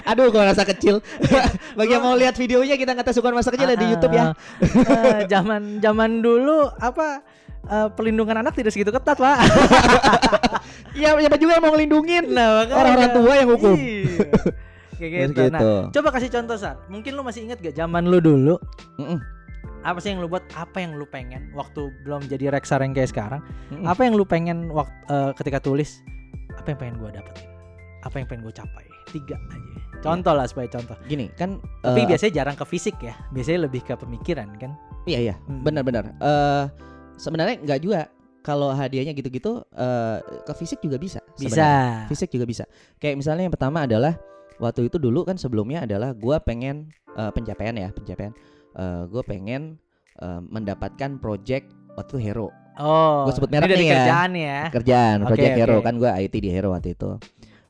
Aduh 0.06 0.30
gue 0.30 0.38
rasa 0.38 0.62
kecil. 0.62 1.02
Bagi 1.78 1.90
yang 1.90 2.04
mau 2.04 2.14
lihat 2.14 2.38
videonya 2.38 2.78
kita 2.78 2.94
nggak 2.94 3.10
suka 3.10 3.34
masa 3.34 3.50
kecil 3.50 3.66
ada 3.66 3.74
di 3.74 3.82
Ah, 3.82 3.90
YouTube 3.90 4.14
ya. 4.14 4.24
eh, 4.62 5.20
zaman 5.26 5.82
zaman 5.82 6.22
dulu 6.22 6.70
apa 6.78 7.18
eh, 7.64 7.88
pelindungan 7.90 8.38
anak 8.38 8.54
tidak 8.54 8.70
segitu 8.70 8.94
ketat 8.94 9.18
pak 9.18 9.42
Iya 10.92 11.16
siapa 11.18 11.34
juga 11.34 11.56
yang 11.56 11.64
mau 11.64 11.72
ngelindungin. 11.72 12.24
Nah. 12.30 12.68
Orang-orang 12.68 13.10
tua 13.10 13.32
yang 13.34 13.48
hukum. 13.50 13.74
Iya. 13.74 14.06
Kayak 15.02 15.34
gitu. 15.34 15.43
Nah, 15.50 15.58
gitu. 15.58 15.72
coba 15.99 16.08
kasih 16.14 16.31
contoh 16.31 16.54
San. 16.54 16.76
Mungkin 16.87 17.19
lu 17.19 17.26
masih 17.26 17.43
ingat 17.43 17.58
gak 17.58 17.75
zaman 17.75 18.06
lu 18.06 18.22
dulu? 18.22 18.54
Mm-mm. 19.02 19.19
Apa 19.82 19.99
sih 19.99 20.14
yang 20.14 20.22
lu 20.22 20.31
buat? 20.31 20.46
Apa 20.54 20.78
yang 20.78 20.94
lu 20.94 21.02
pengen 21.10 21.50
waktu 21.58 21.90
belum 22.06 22.31
jadi 22.31 22.54
Rexar 22.54 22.78
yang 22.87 22.94
kayak 22.94 23.10
sekarang? 23.10 23.43
Mm-mm. 23.75 23.82
Apa 23.82 24.06
yang 24.06 24.14
lu 24.14 24.22
pengen 24.22 24.70
waktu 24.70 24.94
ketika 25.34 25.58
tulis? 25.58 25.99
Apa 26.54 26.70
yang 26.70 26.78
pengen 26.78 26.94
gua 27.02 27.10
dapetin? 27.10 27.50
Apa 28.06 28.22
yang 28.22 28.26
pengen 28.31 28.46
gua 28.46 28.54
capai? 28.54 28.87
Tiga 29.10 29.34
aja. 29.34 29.58
Contoh 29.99 30.34
lah 30.34 30.46
supaya 30.46 30.70
contoh. 30.70 30.94
Gini 31.10 31.31
kan. 31.34 31.58
Tapi 31.82 32.00
eh, 32.02 32.06
biasanya 32.06 32.32
jarang 32.43 32.55
ke 32.55 32.62
fisik 32.62 32.94
ya. 33.02 33.14
Biasanya 33.34 33.66
lebih 33.66 33.82
ke 33.82 33.94
pemikiran 33.98 34.46
kan. 34.58 34.78
Iya 35.02 35.19
iya, 35.19 35.34
Hmm. 35.50 35.66
benar-benar. 35.66 36.14
Eh 36.22 36.64
sebenarnya 37.19 37.58
nggak 37.62 37.81
juga 37.82 38.06
kalau 38.43 38.70
hadiahnya 38.75 39.14
gitu-gitu 39.14 39.66
eh 39.75 40.19
ke 40.46 40.52
fisik 40.58 40.78
juga 40.78 40.98
bisa. 40.98 41.19
Bisa. 41.34 41.50
sebenarnya. 41.50 42.06
Fisik 42.06 42.28
juga 42.31 42.46
bisa. 42.46 42.64
Kayak 43.02 43.19
misalnya 43.19 43.50
yang 43.50 43.55
pertama 43.55 43.82
adalah 43.82 44.14
waktu 44.62 44.86
itu 44.86 45.02
dulu 45.02 45.26
kan 45.26 45.34
sebelumnya 45.34 45.82
adalah 45.82 46.14
gua 46.14 46.38
pengen 46.38 46.94
eh, 47.18 47.30
pencapaian 47.34 47.74
ya, 47.74 47.90
pencapaian. 47.90 48.30
Eh 48.78 49.02
gua 49.10 49.22
pengen 49.26 49.82
eh, 50.22 50.40
mendapatkan 50.46 51.18
project 51.18 51.74
waktu 51.98 52.22
hero 52.22 52.54
Oh. 52.80 53.28
Gua 53.28 53.32
sebut 53.36 53.50
merek 53.52 53.68
nih 53.76 53.88
ya. 53.88 53.92
kerjaan 53.92 54.30
ya. 54.32 54.60
kerjaan 54.72 55.16
project 55.28 55.56
hero 55.60 55.76
oke. 55.80 55.84
kan 55.84 55.94
gua 56.00 56.16
IT 56.16 56.34
di 56.40 56.48
hero 56.48 56.72
waktu 56.72 56.96
itu. 56.96 57.20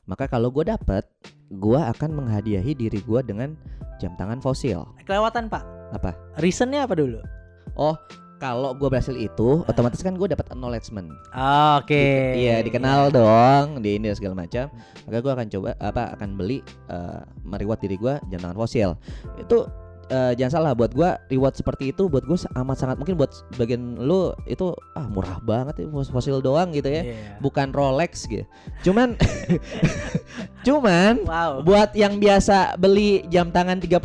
Maka 0.07 0.31
kalau 0.31 0.47
gua 0.51 0.75
dapet, 0.75 1.03
gua 1.51 1.91
akan 1.91 2.23
menghadiahi 2.23 2.71
diri 2.75 2.99
gua 3.03 3.19
dengan 3.19 3.55
jam 3.99 4.15
tangan 4.15 4.39
fosil. 4.39 4.83
Kelewatan 5.03 5.51
Pak. 5.51 5.63
Apa? 5.91 6.15
Reasonnya 6.39 6.87
apa 6.87 6.95
dulu? 6.95 7.19
Oh, 7.75 7.99
kalau 8.43 8.75
gua 8.75 8.91
berhasil 8.91 9.15
itu, 9.15 9.63
otomatis 9.71 10.03
kan 10.03 10.19
gua 10.19 10.27
dapat 10.27 10.51
acknowledgement. 10.51 11.07
Ah, 11.31 11.79
Oke. 11.79 11.95
Gitu. 11.95 12.43
Iya 12.43 12.59
dikenal 12.59 13.07
dong 13.15 13.79
di 13.79 13.95
ini 13.95 14.11
segala 14.11 14.43
macam. 14.43 14.67
Maka 15.07 15.17
gue 15.23 15.31
akan 15.31 15.47
coba 15.47 15.69
apa 15.79 16.03
akan 16.19 16.29
beli 16.35 16.59
eh 16.91 17.23
mereward 17.47 17.79
diri 17.79 17.95
gue 17.95 18.19
jam 18.27 18.43
tangan 18.43 18.59
fosil. 18.59 18.99
Itu 19.39 19.71
eh, 20.05 20.33
jangan 20.33 20.51
salah 20.51 20.71
buat 20.71 20.89
gue 20.89 21.09
reward 21.29 21.53
seperti 21.53 21.89
itu 21.89 22.05
buat 22.05 22.21
gue 22.21 22.33
amat 22.35 22.75
sangat 22.75 22.95
mungkin 22.95 23.15
buat 23.15 23.29
bagian 23.53 23.95
lu 23.97 24.31
itu 24.43 24.69
ah 24.93 25.05
murah 25.05 25.37
banget 25.39 25.79
ya 25.79 25.87
fos- 25.87 26.09
fosil 26.09 26.39
doang 26.39 26.71
gitu 26.71 26.87
ya. 26.87 27.03
Iya. 27.05 27.15
Bukan 27.37 27.69
Rolex 27.69 28.25
gitu. 28.25 28.43
Cuman 28.81 29.15
cuman 30.67 31.23
Wow. 31.23 31.61
buat 31.61 31.91
yang 31.93 32.17
biasa 32.17 32.75
beli 32.75 33.23
jam 33.27 33.49
tangan 33.49 33.77
35 33.77 33.99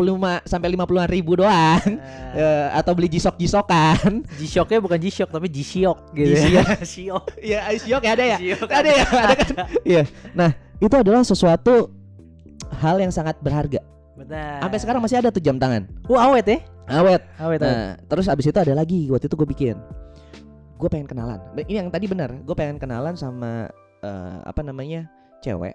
sampai 0.45 0.69
50 0.71 1.06
ribu 1.09 1.33
doang 1.37 1.81
Eh, 2.29 2.39
eh, 2.39 2.67
atau 2.73 2.93
beli 2.93 3.09
jisok-jisokan. 3.09 4.23
G-Shocknya 4.37 4.79
bukan 4.79 4.99
G-Shock 4.99 5.31
tapi 5.31 5.49
G-Shock 5.49 5.99
gitu. 6.12 6.35
G-Shock. 6.35 7.25
ya 7.41 7.61
Jisok 7.71 8.03
ya 8.03 8.12
ada 8.12 8.25
ya. 8.27 8.37
G-Shock 8.39 8.71
ada 8.71 8.89
ya 8.89 9.05
ada 9.06 9.35
kan 9.35 9.49
iya 9.83 10.03
nah 10.33 10.50
itu 10.79 10.95
adalah 10.95 11.23
sesuatu 11.23 11.91
hal 12.79 12.99
yang 12.99 13.11
sangat 13.11 13.39
berharga 13.39 13.81
Benar. 14.28 14.61
sampai 14.61 14.78
sekarang 14.78 15.00
masih 15.00 15.16
ada 15.18 15.32
tuh 15.32 15.40
jam 15.40 15.56
tangan 15.56 15.88
Wah, 16.04 16.28
awet 16.28 16.47
ya? 16.47 16.58
awet 16.87 17.25
Awet. 17.40 17.58
awet. 17.58 17.61
nah 17.61 17.97
terus 18.04 18.28
abis 18.28 18.47
itu 18.47 18.58
ada 18.58 18.73
lagi 18.73 19.08
waktu 19.08 19.25
itu 19.25 19.35
gue 19.35 19.49
bikin 19.49 19.76
gue 20.76 20.88
pengen 20.88 21.08
kenalan 21.08 21.40
ini 21.58 21.75
yang 21.75 21.88
tadi 21.88 22.06
benar 22.06 22.30
gue 22.30 22.52
pengen 22.52 22.76
kenalan 22.76 23.16
sama 23.16 23.66
eh, 24.00 24.38
apa 24.44 24.61
namanya 24.61 25.08
cewek 25.40 25.73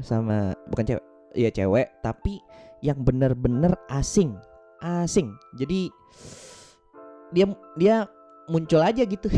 sama 0.00 0.52
bukan 0.68 0.84
cewek 0.84 1.04
iya 1.32 1.48
cewek 1.48 1.88
tapi 2.00 2.42
yang 2.80 3.00
bener-bener 3.00 3.70
asing 3.88 4.34
asing 4.82 5.30
jadi 5.54 5.86
dia 7.30 7.46
dia 7.74 7.96
muncul 8.44 8.82
aja 8.82 9.02
gitu 9.02 9.30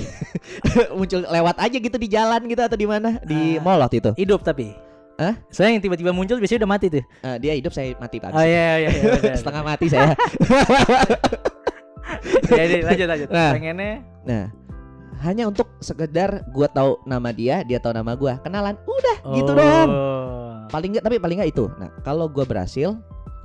muncul 0.99 1.23
lewat 1.23 1.61
aja 1.61 1.76
gitu 1.76 1.94
di 1.94 2.09
jalan 2.09 2.40
gitu 2.49 2.59
atau 2.59 2.75
di 2.75 2.88
mana 2.88 3.21
di 3.23 3.54
Ah. 3.54 3.62
mall 3.62 3.78
waktu 3.78 4.00
itu 4.00 4.11
Hidup 4.16 4.42
tapi. 4.42 4.73
Hah? 5.14 5.35
Soalnya 5.47 5.78
yang 5.78 5.85
tiba-tiba 5.85 6.11
muncul 6.11 6.37
biasanya 6.37 6.66
udah 6.66 6.73
mati 6.75 6.87
tuh. 6.90 7.04
Eh, 7.23 7.37
dia 7.38 7.54
hidup 7.54 7.71
saya 7.71 7.94
mati 7.97 8.18
pak 8.18 8.35
Oh 8.35 8.42
iya 8.42 8.83
iya 8.83 8.90
iya. 8.90 9.35
setengah 9.38 9.62
mati 9.62 9.87
saya 9.87 10.11
Jadi 12.44 12.83
lanjut 12.87 13.06
lanjut. 13.09 13.28
Nah. 13.30 13.52
Pengennya 13.54 13.92
nah 14.25 14.47
hanya 15.21 15.49
untuk 15.49 15.68
sekedar 15.80 16.44
gua 16.50 16.64
tahu 16.66 17.00
nama 17.04 17.28
dia 17.28 17.61
dia 17.62 17.76
tahu 17.76 17.92
nama 17.92 18.12
gua 18.12 18.40
kenalan 18.40 18.76
udah 18.85 19.16
gitu 19.33 19.50
Oh. 19.52 19.56
dong 19.56 19.88
paling 20.68 20.90
nggak 20.92 21.04
tapi 21.04 21.16
paling 21.16 21.37
nggak 21.40 21.52
itu 21.52 21.64
nah 21.76 21.88
kalau 22.00 22.25
gua 22.25 22.44
berhasil 22.44 22.97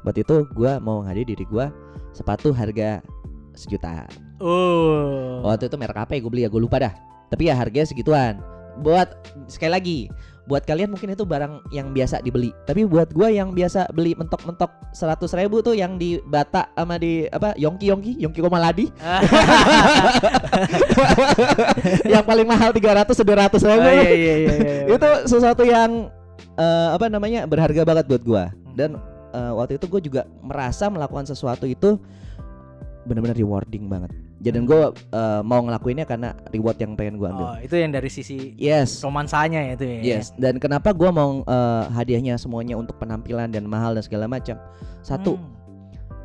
buat 0.04 0.16
itu 0.16 0.44
gua 0.52 0.80
mau 0.80 1.04
ngadi 1.04 1.24
diri 1.30 1.46
gua 1.46 1.72
sepatu 2.12 2.52
harga 2.52 3.00
sejuta 3.54 4.08
Oh. 4.40 5.44
waktu 5.44 5.68
itu 5.68 5.76
merek 5.76 6.00
apa 6.00 6.16
ya 6.16 6.20
gue 6.20 6.32
beli 6.32 6.44
ya 6.44 6.50
gue 6.50 6.60
lupa 6.60 6.80
dah 6.80 6.94
tapi 7.28 7.48
ya 7.48 7.56
harganya 7.56 7.88
segituan 7.88 8.40
buat 8.80 9.12
sekali 9.48 9.72
lagi 9.72 10.00
buat 10.50 10.66
kalian 10.66 10.90
mungkin 10.90 11.14
itu 11.14 11.30
barang 11.30 11.70
yang 11.70 11.94
biasa 11.94 12.26
dibeli. 12.26 12.50
Tapi 12.66 12.90
buat 12.90 13.14
gua 13.14 13.30
yang 13.30 13.54
biasa 13.54 13.94
beli 13.94 14.18
mentok-mentok 14.18 14.74
100 14.98 15.30
ribu 15.38 15.62
tuh 15.62 15.78
yang 15.78 16.02
di 16.02 16.18
Bata 16.26 16.74
sama 16.74 16.98
di 16.98 17.30
apa 17.30 17.54
Yongki 17.54 17.94
Yongki 17.94 18.18
Yongki 18.18 18.42
Komaladi 18.42 18.90
yang 22.18 22.26
paling 22.26 22.50
mahal 22.50 22.74
300 22.74 23.14
200 23.14 23.62
ribu. 23.62 23.86
Oh, 23.86 23.94
iya 23.94 24.10
iya 24.10 24.36
iya 24.42 24.54
iya. 24.58 24.90
itu 24.90 25.10
sesuatu 25.30 25.62
yang 25.62 26.10
eh, 26.58 26.90
apa 26.98 27.14
namanya 27.14 27.46
berharga 27.46 27.86
banget 27.86 28.10
buat 28.10 28.26
gua. 28.26 28.50
Dan 28.74 28.98
eh, 29.38 29.54
waktu 29.54 29.78
itu 29.78 29.86
gue 29.86 30.02
juga 30.10 30.26
merasa 30.42 30.90
melakukan 30.90 31.30
sesuatu 31.30 31.70
itu 31.70 32.02
benar-benar 33.06 33.38
rewarding 33.38 33.86
banget 33.86 34.29
jadi 34.40 34.56
gue 34.58 34.82
mau 35.42 35.60
ngelakuinnya 35.62 36.04
karena 36.04 36.32
reward 36.48 36.78
yang 36.78 36.96
pengen 36.96 37.16
gue 37.16 37.28
ambil 37.28 37.46
Oh, 37.46 37.58
itu 37.58 37.76
yang 37.76 37.92
dari 37.92 38.08
sisi 38.08 38.56
yes 38.56 39.00
romansanya 39.00 39.60
ya 39.62 39.72
itu 39.74 39.86
ya. 39.86 40.00
yes 40.16 40.32
dan 40.34 40.56
kenapa 40.58 40.92
gua 40.92 41.12
mau 41.12 41.30
eh, 41.42 41.84
hadiahnya 41.90 42.36
semuanya 42.36 42.74
untuk 42.74 42.96
penampilan 42.98 43.48
dan 43.48 43.64
mahal 43.64 43.92
dan 43.92 44.02
segala 44.02 44.26
macam 44.26 44.56
satu 45.02 45.36
Hmm. 45.36 45.52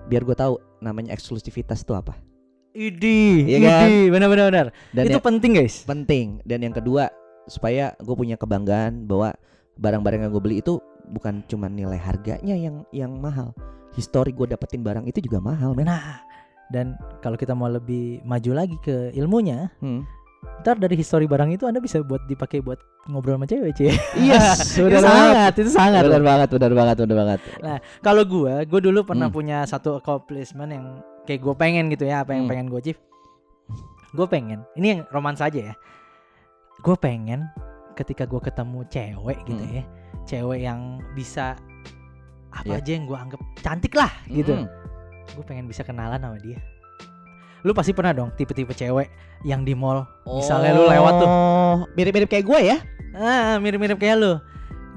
biar 0.04 0.22
gue 0.22 0.32
tahu 0.32 0.54
namanya 0.78 1.10
eksklusivitas 1.10 1.80
itu 1.80 1.90
apa? 1.90 2.12
Idi, 2.70 3.46
Iya 3.46 3.58
kan? 3.62 3.86
idi, 3.86 4.10
benar-benar 4.10 4.46
benar. 4.46 4.66
Dan 4.90 5.06
Itu 5.06 5.16
yang 5.16 5.24
penting 5.24 5.52
guys. 5.54 5.80
penting 5.82 6.26
dan 6.42 6.58
yang 6.60 6.72
kedua 6.72 7.06
supaya 7.46 7.94
gue 7.96 8.12
punya 8.12 8.34
kebanggaan 8.34 9.06
bahwa 9.06 9.32
barang-barang 9.74 10.20
yang 10.20 10.30
gue 10.30 10.42
beli 10.42 10.56
itu 10.58 10.76
bukan 11.06 11.40
cuma 11.46 11.66
nilai 11.66 11.96
harganya 11.96 12.52
yang 12.52 12.82
yang 12.90 13.14
mahal. 13.14 13.54
Histori 13.92 14.30
gue 14.30 14.44
dapetin 14.46 14.82
barang 14.82 15.06
itu 15.06 15.22
juga 15.22 15.38
mahal. 15.38 15.72
Nah, 15.78 16.20
dan 16.68 16.94
kalau 17.20 17.34
kita 17.34 17.52
mau 17.52 17.66
lebih 17.66 18.22
maju 18.22 18.50
lagi 18.54 18.76
ke 18.80 19.10
ilmunya, 19.12 19.68
Hmm. 19.78 20.04
ntar 20.60 20.76
dari 20.76 20.94
histori 20.94 21.24
barang 21.24 21.52
itu 21.52 21.64
anda 21.64 21.80
bisa 21.80 22.00
buat 22.00 22.24
dipakai 22.24 22.60
buat 22.60 22.76
ngobrol 23.06 23.36
sama 23.36 23.44
cewek, 23.44 23.72
cie. 23.74 23.92
Benar 24.76 25.00
banget. 25.00 25.02
sangat, 25.02 25.52
itu 25.56 25.70
sangat. 25.70 26.02
Benar 26.04 26.22
banget, 26.22 26.48
benar 26.50 26.72
banget, 26.72 26.96
benar 27.00 27.16
banget. 27.16 27.40
Kalau 28.00 28.22
gua, 28.24 28.54
gua 28.64 28.80
dulu 28.80 29.00
pernah 29.04 29.28
Hmm. 29.28 29.36
punya 29.36 29.58
satu 29.64 29.96
accomplishment 29.96 30.70
yang 30.70 30.86
kayak 31.24 31.40
gue 31.40 31.54
pengen 31.54 31.88
gitu 31.88 32.04
ya, 32.04 32.20
apa 32.20 32.32
yang 32.32 32.44
Hmm. 32.44 32.52
pengen 32.52 32.66
gue 32.68 32.80
achieve. 32.80 33.00
Gue 34.12 34.26
pengen, 34.28 34.62
ini 34.74 34.86
yang 34.94 35.00
romansa 35.08 35.48
aja 35.48 35.72
ya. 35.72 35.74
Gue 36.80 36.94
pengen 36.94 37.48
ketika 37.94 38.24
gue 38.24 38.38
ketemu 38.38 38.84
cewek 38.86 39.38
gitu 39.44 39.64
Hmm. 39.64 39.74
ya, 39.74 39.84
cewek 40.24 40.60
yang 40.60 40.80
bisa 41.12 41.56
apa 42.52 42.70
Iya. 42.70 42.78
aja 42.78 42.90
yang 42.92 43.04
gue 43.04 43.18
anggap 43.18 43.40
cantik 43.58 43.94
lah 43.94 44.12
gitu. 44.26 44.54
Mm. 44.54 44.66
Gue 45.32 45.44
pengen 45.48 45.64
bisa 45.64 45.80
kenalan 45.80 46.20
sama 46.20 46.36
dia. 46.36 46.60
Lu 47.64 47.72
pasti 47.72 47.96
pernah 47.96 48.12
dong 48.12 48.28
tipe-tipe 48.36 48.76
cewek 48.76 49.08
yang 49.48 49.64
di 49.64 49.72
mall 49.72 50.04
Misalnya 50.28 50.76
lu 50.76 50.84
lewat 50.84 51.12
tuh. 51.16 51.28
Oh, 51.28 51.76
mirip-mirip 51.96 52.28
kayak 52.28 52.44
gue 52.44 52.60
ya? 52.60 52.76
Ah, 53.16 53.56
mirip-mirip 53.56 53.96
kayak 53.96 54.20
lu. 54.20 54.32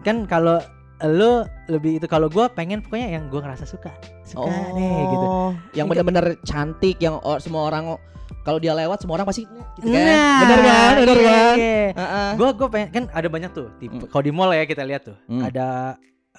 Kan 0.03 0.27
kalau 0.27 0.59
lu 1.05 1.45
lebih 1.69 2.01
itu 2.01 2.07
kalau 2.09 2.25
gua 2.25 2.49
pengen 2.49 2.81
pokoknya 2.81 3.21
yang 3.21 3.29
gua 3.29 3.45
ngerasa 3.45 3.69
suka. 3.69 3.93
Suka 4.25 4.49
deh 4.49 4.97
gitu. 5.13 5.25
Oh, 5.29 5.51
Yang 5.77 5.85
benar-benar 5.93 6.25
cantik, 6.41 6.97
yang 6.97 7.21
semua 7.37 7.69
orang 7.69 8.01
kalau 8.41 8.57
dia 8.57 8.73
lewat 8.73 9.03
semua 9.03 9.21
orang 9.21 9.27
pasti 9.29 9.45
gitu 9.77 9.87
kan? 9.93 10.01
Nah, 10.01 10.39
bener 10.41 10.59
kan? 10.63 10.93
Bener 10.97 11.17
iya, 11.19 11.29
kan? 11.29 11.55
iya. 11.59 11.85
Heeh. 11.93 12.29
Gua 12.39 12.49
gua 12.57 12.67
pengen 12.73 12.89
kan 12.89 13.03
ada 13.13 13.27
banyak 13.29 13.51
tuh 13.53 13.69
tipe. 13.77 13.93
Hmm. 14.01 14.09
Kalau 14.09 14.23
di 14.25 14.31
mall 14.33 14.55
ya 14.57 14.65
kita 14.65 14.81
lihat 14.87 15.05
tuh. 15.05 15.17
Hmm. 15.29 15.45
Ada 15.45 15.67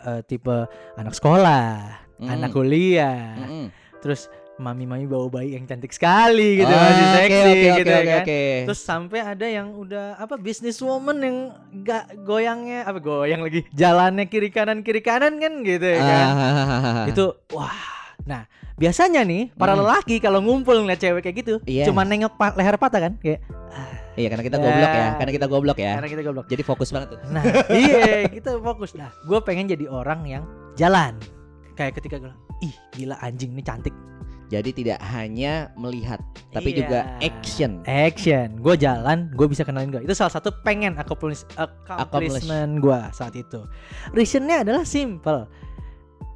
eh, 0.02 0.21
tipe 0.26 0.57
anak 0.99 1.14
sekolah, 1.14 2.02
Hmm. 2.18 2.28
anak 2.28 2.50
kuliah, 2.50 3.38
Mm-mm. 3.38 3.64
terus 3.98 4.26
mami-mami 4.56 5.06
bawa 5.06 5.30
bayi 5.32 5.54
yang 5.54 5.64
cantik 5.64 5.88
sekali 5.88 6.58
gitu, 6.58 6.66
Ah, 6.66 6.82
masih 6.84 7.06
seksi 7.14 7.38
oke, 7.38 7.54
gitu 7.54 7.70
oke, 7.80 7.94
ya 7.94 7.94
oke, 7.94 8.10
kan. 8.10 8.20
oke. 8.20 8.42
Terus 8.66 8.80
sampai 8.82 9.20
ada 9.22 9.46
yang 9.46 9.68
udah 9.70 10.06
apa 10.16 10.34
businesswoman 10.34 11.16
yang 11.16 11.37
gak 11.80 12.04
goyangnya 12.20 12.82
apa 12.82 12.98
goyang 12.98 13.38
lagi 13.38 13.62
jalannya 13.70 14.26
kiri 14.26 14.50
kanan 14.50 14.82
kiri 14.82 14.98
kanan 14.98 15.38
kan 15.38 15.62
gitu 15.62 15.87
ya 15.87 16.00
kan. 16.00 16.26
Ah, 16.28 17.04
Itu 17.06 17.25
wah. 17.48 17.70
Nah, 18.26 18.50
biasanya 18.75 19.22
nih 19.22 19.54
para 19.54 19.72
Hmm. 19.72 19.80
lelaki 19.80 20.18
kalau 20.18 20.38
ngumpul 20.40 20.75
ngeliat 20.76 20.98
cewek 20.98 21.22
kayak 21.22 21.37
gitu, 21.38 21.54
Iya. 21.62 21.87
cuma 21.87 22.02
nengok 22.02 22.34
pa- 22.34 22.52
leher 22.52 22.75
patah 22.76 23.00
kan 23.00 23.14
kayak 23.16 23.38
Iya 24.12 24.26
karena 24.28 24.42
kita 24.42 24.58
goblok 24.58 24.90
ya, 24.90 24.98
Ya. 24.98 25.08
karena 25.14 25.30
kita 25.32 25.46
goblok 25.46 25.78
ya. 25.78 25.92
karena 25.94 26.08
kita 26.10 26.22
goblok. 26.25 26.46
Jadi 26.50 26.62
fokus 26.62 26.90
banget 26.90 27.08
tuh. 27.14 27.18
Nah, 27.30 27.42
iya 27.70 28.26
kita 28.34 28.58
fokus 28.58 28.90
lah. 28.92 29.14
Gue 29.22 29.38
pengen 29.38 29.70
jadi 29.70 29.87
orang 29.87 30.26
yang 30.26 30.42
jalan. 30.75 31.14
Kayak 31.78 32.02
ketika 32.02 32.18
gue, 32.18 32.35
ih 32.66 32.75
gila 32.90 33.14
anjing 33.23 33.54
nih 33.54 33.62
cantik. 33.62 33.94
Jadi 34.49 34.73
tidak 34.73 34.99
hanya 35.12 35.70
melihat, 35.76 36.18
tapi 36.50 36.73
Iya. 36.73 36.78
juga 36.82 36.99
action. 37.20 37.85
Action, 37.85 38.58
gue 38.58 38.75
jalan, 38.80 39.28
gue 39.30 39.47
bisa 39.47 39.62
kenalin 39.62 39.92
gue. 39.92 40.02
Itu 40.02 40.16
salah 40.16 40.32
satu 40.32 40.50
pengen 40.64 40.97
accomplish, 40.99 41.44
accomplishment 41.87 42.80
gue 42.80 43.00
saat 43.12 43.37
itu. 43.37 43.62
Reasonnya 44.11 44.64
adalah 44.66 44.82
simple. 44.82 45.47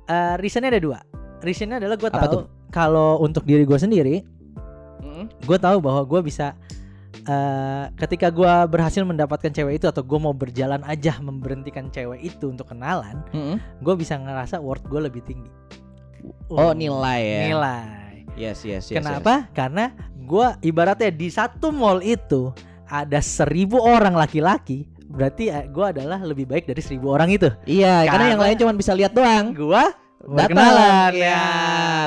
Eh, 0.07 0.35
reasonnya 0.39 0.77
ada 0.77 0.83
dua. 0.85 0.99
Reasonnya 1.41 1.81
adalah 1.81 1.97
gue 1.97 2.11
tahu 2.13 2.39
kalau 2.69 3.19
untuk 3.19 3.43
diri 3.43 3.65
gue 3.65 3.79
sendiri, 3.81 4.17
Mm. 5.03 5.27
gue 5.43 5.59
tahu 5.59 5.83
bahwa 5.83 6.05
gue 6.07 6.21
bisa 6.23 6.55
eh 7.23 7.85
ketika 7.97 8.29
gue 8.29 8.51
berhasil 8.67 9.03
mendapatkan 9.03 9.49
cewek 9.49 9.79
itu 9.79 9.87
atau 9.87 10.01
gue 10.01 10.19
mau 10.19 10.33
berjalan 10.33 10.81
aja 10.83 11.21
memberhentikan 11.21 11.87
cewek 11.89 12.19
itu 12.19 12.49
untuk 12.49 12.67
kenalan, 12.67 13.23
Mm-mm. 13.31 13.61
gue 13.79 13.95
bisa 13.95 14.17
ngerasa 14.17 14.59
worth 14.59 14.83
gue 14.87 15.01
lebih 15.01 15.23
tinggi. 15.23 15.51
Oh 16.49 16.71
Uh, 16.71 16.73
nilai 16.73 17.21
ya. 17.21 17.41
Nilai. 17.51 18.15
Yes 18.35 18.65
yes 18.65 18.89
yes. 18.89 18.99
Kenapa? 18.99 19.47
Karena 19.53 19.93
gue 20.17 20.47
ibaratnya 20.63 21.11
di 21.11 21.29
satu 21.29 21.69
mall 21.69 22.01
itu 22.01 22.51
ada 22.87 23.21
seribu 23.21 23.77
orang 23.79 24.13
laki-laki, 24.13 24.89
berarti 25.05 25.49
gue 25.69 25.85
adalah 25.85 26.21
lebih 26.21 26.45
baik 26.45 26.65
dari 26.65 26.81
seribu 26.81 27.13
orang 27.13 27.29
itu. 27.29 27.49
yes. 27.65 27.81
Iya, 27.85 27.95
karena 28.09 28.25
yang 28.33 28.41
Karena- 28.41 28.45
lain 28.49 28.57
cuma 28.61 28.73
bisa 28.73 28.93
lihat 28.93 29.13
doang. 29.13 29.53
Gue. 29.53 29.85
Berkenalan 30.23 31.11
Ya, 31.13 31.43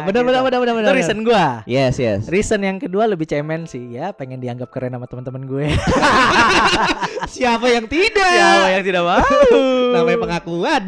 benar 0.08 0.24
gitu. 0.24 0.28
benar 0.32 0.42
benar 0.42 0.60
benar 0.64 0.74
Itu 0.74 0.80
benar. 0.82 0.94
reason 0.96 1.18
gue. 1.22 1.46
Yes 1.68 2.00
yes. 2.00 2.32
Reason 2.32 2.56
yang 2.58 2.80
kedua 2.80 3.04
lebih 3.06 3.28
cemen 3.28 3.68
sih 3.68 3.92
ya, 3.92 4.16
pengen 4.16 4.40
dianggap 4.40 4.72
keren 4.72 4.96
sama 4.96 5.04
teman-teman 5.04 5.44
gue. 5.44 5.68
Siapa 7.36 7.68
yang 7.68 7.86
tidak? 7.90 8.16
Siapa 8.16 8.70
yang 8.72 8.84
tidak 8.86 9.04
mau? 9.04 9.20
Namanya 10.00 10.20
pengakuan. 10.22 10.82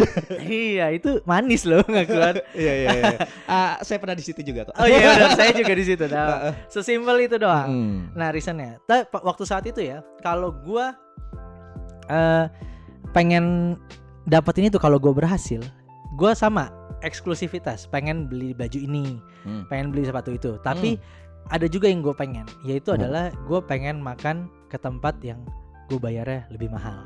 iya, 0.43 0.91
itu 0.91 1.19
manis 1.23 1.67
loh 1.67 1.83
ngakuan. 1.83 2.39
Iya 2.57 2.73
iya 2.73 2.89
iya. 2.95 3.17
Ah, 3.45 3.77
saya 3.81 3.99
pernah 3.99 4.15
di 4.15 4.23
situ 4.23 4.41
juga 4.41 4.71
kok. 4.71 4.75
Oh 4.79 4.87
iya, 4.87 5.13
udah 5.19 5.31
saya 5.35 5.51
juga 5.51 5.73
di 5.73 5.83
situ. 5.83 6.03
Nah, 6.07 6.55
sesimpel 6.67 7.27
itu 7.27 7.35
doang. 7.37 7.67
Mm. 7.67 7.97
Nah, 8.15 8.27
reasonnya. 8.31 8.79
Pa- 8.87 9.21
waktu 9.21 9.43
saat 9.43 9.63
itu 9.67 9.83
ya, 9.83 10.01
kalau 10.21 10.51
gua 10.53 10.95
eh 12.07 12.45
pengen 13.11 13.75
dapetin 14.23 14.71
itu 14.71 14.79
kalau 14.79 14.97
gua 14.97 15.11
berhasil, 15.13 15.59
gua 16.15 16.31
sama 16.33 16.71
eksklusivitas, 17.01 17.85
pengen 17.85 18.25
beli 18.25 18.53
baju 18.53 18.77
ini, 18.77 19.17
Hmm. 19.43 19.65
pengen 19.67 19.93
beli 19.93 20.05
sepatu 20.05 20.33
itu. 20.33 20.57
Tapi 20.61 20.97
ada 21.47 21.65
juga 21.65 21.87
yang 21.87 22.01
gue 22.01 22.11
pengen, 22.11 22.45
yaitu 22.63 22.91
Hmm. 22.91 22.99
adalah 23.01 23.29
gue 23.33 23.59
pengen 23.63 24.01
makan 24.01 24.47
ke 24.67 24.75
tempat 24.75 25.15
yang 25.21 25.39
gue 25.87 25.99
bayarnya 25.99 26.45
lebih 26.49 26.67
mahal. 26.67 26.97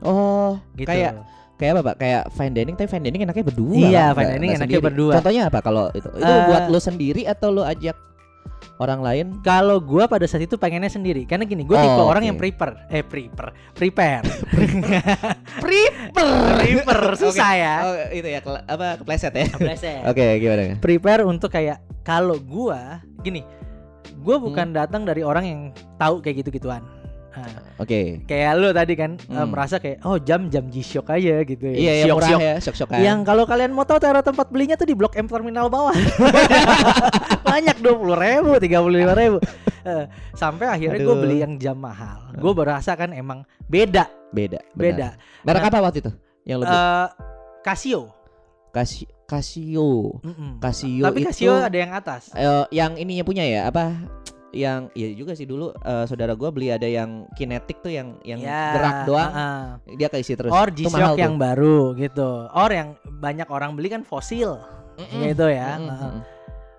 Oh, 0.00 0.56
Gitu. 0.76 0.88
kayak 0.88 1.20
kayak 1.56 1.76
apa 1.76 1.82
pak? 1.92 1.96
Kayak 2.00 2.22
fine 2.32 2.54
dining, 2.56 2.72
tapi 2.72 2.88
fine 2.88 3.04
dining 3.04 3.22
enaknya 3.22 3.44
berdua. 3.44 3.74
Iya, 3.76 4.04
kan? 4.10 4.16
fine 4.16 4.30
dining 4.32 4.50
enaknya 4.56 4.64
sendiri. 4.80 4.86
berdua. 4.88 5.12
Contohnya 5.20 5.42
apa 5.46 5.58
kalau 5.60 5.84
itu? 5.92 6.08
Itu 6.08 6.24
Eh, 6.24 6.42
buat 6.48 6.62
lo 6.68 6.78
sendiri 6.80 7.22
atau 7.28 7.48
lo 7.52 7.62
ajak 7.62 7.96
orang 8.76 9.00
lain? 9.00 9.26
Kalau 9.40 9.76
gua 9.76 10.04
pada 10.04 10.24
saat 10.24 10.40
itu 10.42 10.56
pengennya 10.56 10.88
sendiri, 10.88 11.24
karena 11.24 11.44
gini, 11.44 11.62
gue 11.62 11.74
tipe 11.74 11.92
Oh, 11.94 12.06
orang 12.06 12.24
oke. 12.24 12.28
yang 12.28 12.36
prepare, 12.36 12.74
eh 12.90 13.04
prepare, 13.04 13.52
prepare, 13.72 14.24
Prepper. 15.58 16.28
prepare, 16.56 17.12
susah 17.22 17.50
ya. 17.52 17.74
Oh, 17.82 17.94
itu 18.10 18.28
ya 18.28 18.40
kele- 18.40 18.64
apa 18.64 18.86
kepleset 18.96 19.32
ya? 19.32 19.46
Kepleset. 19.48 20.02
Oke, 20.10 20.24
gimana? 20.38 20.76
prepare 20.76 21.22
untuk 21.22 21.48
kayak 21.48 21.78
kalau 22.00 22.36
gua 22.36 23.04
gini 23.20 23.44
gua 24.20 24.36
Hmm. 24.36 24.44
bukan 24.46 24.68
datang 24.72 25.02
dari 25.04 25.20
orang 25.20 25.44
yang 25.44 25.60
tahu 25.96 26.20
kayak 26.20 26.40
gitu-gituan 26.40 26.80
Nah, 27.30 27.62
Oke. 27.76 28.22
kayak 28.24 28.50
lu 28.54 28.68
tadi 28.70 28.94
kan 28.94 29.14
eh, 29.14 29.32
Hmm. 29.32 29.48
merasa 29.48 29.76
kayak 29.76 30.02
oh 30.02 30.18
jam 30.18 30.46
jam 30.46 30.66
G-Shock 30.66 31.06
aja 31.08 31.40
gitu 31.40 31.64
ya 31.64 31.76
Iya, 31.76 31.92
yang 32.02 32.16
murah 32.16 32.30
ya, 32.36 32.54
syok-syokan. 32.58 32.98
yang 32.98 33.18
kalau 33.22 33.44
kalian 33.44 33.70
mau 33.70 33.82
tahu 33.82 33.98
cara 33.98 34.18
tempat 34.20 34.48
belinya 34.48 34.74
tuh 34.74 34.84
di 34.84 34.92
blok 34.92 35.14
M 35.14 35.24
terminal 35.24 35.66
bawah 35.66 35.94
banyak 37.44 37.76
puluh 37.78 38.14
ribu 38.14 38.52
tiga 38.58 38.78
puluh 38.80 38.98
lima 38.98 39.14
ribu 39.14 39.38
Eh, 39.80 40.04
sampai 40.34 40.68
akhirnya 40.68 41.00
gue 41.00 41.16
beli 41.16 41.40
yang 41.40 41.56
jam 41.56 41.72
mahal 41.74 42.28
gue 42.30 42.52
berasa 42.52 42.92
kan 42.94 43.10
emang 43.10 43.40
beda 43.64 44.12
beda, 44.28 44.60
benar. 44.70 44.76
beda 44.76 45.08
Merek 45.40 45.56
Nah, 45.58 45.70
apa 45.70 45.78
waktu 45.80 45.98
itu? 46.00 46.12
Yang 46.44 46.58
lebih 46.60 46.76
Eh, 46.76 47.06
Casio 47.60 48.00
Casio, 48.70 49.08
Casio. 49.24 49.90
Mm-mm. 50.20 50.60
Casio 50.60 51.02
tapi 51.02 51.18
itu 51.20 51.28
Casio 51.32 51.52
ada 51.56 51.74
yang 51.74 51.92
atas 51.92 52.28
eh, 52.30 52.64
yang 52.70 52.92
ininya 52.94 53.24
punya 53.24 53.40
ya, 53.42 53.66
apa? 53.66 53.96
Yang 54.50 54.80
iya 54.98 55.08
juga 55.14 55.32
sih 55.38 55.46
dulu 55.46 55.70
eh, 55.72 56.04
saudara 56.10 56.34
gua 56.34 56.50
beli 56.50 56.74
ada 56.74 56.86
yang 56.86 57.26
kinetik 57.38 57.82
tuh 57.82 57.94
yang 57.94 58.18
yang 58.26 58.42
Ya, 58.42 58.74
gerak 58.74 58.96
doang. 59.06 59.30
uh-uh. 59.30 59.62
Dia 59.94 60.08
keisi 60.10 60.34
terus. 60.34 60.50
Or 60.50 60.68
G-Shock 60.68 61.14
yang 61.18 61.38
tuh. 61.38 61.42
baru 61.42 61.78
gitu. 61.94 62.30
Or 62.50 62.70
yang 62.70 62.98
banyak 63.06 63.46
orang 63.46 63.78
beli 63.78 63.88
kan 63.94 64.02
fosil. 64.02 64.58
Mm-mm. 64.98 65.30
Gitu 65.30 65.46
ya. 65.48 65.78
Mm-mm, 65.78 65.88
Heeh. 65.88 66.12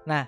mm-mm. 0.08 0.25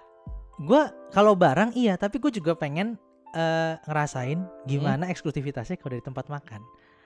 Gua 0.63 0.93
kalau 1.11 1.33
barang 1.33 1.73
iya, 1.73 1.97
tapi 1.97 2.21
gue 2.21 2.29
juga 2.29 2.53
pengen 2.53 2.95
eh, 3.33 3.73
ngerasain 3.89 4.37
gimana 4.69 5.09
eksklusivitasnya 5.09 5.81
kalau 5.81 5.97
dari 5.97 6.05
tempat 6.05 6.29
makan. 6.29 6.61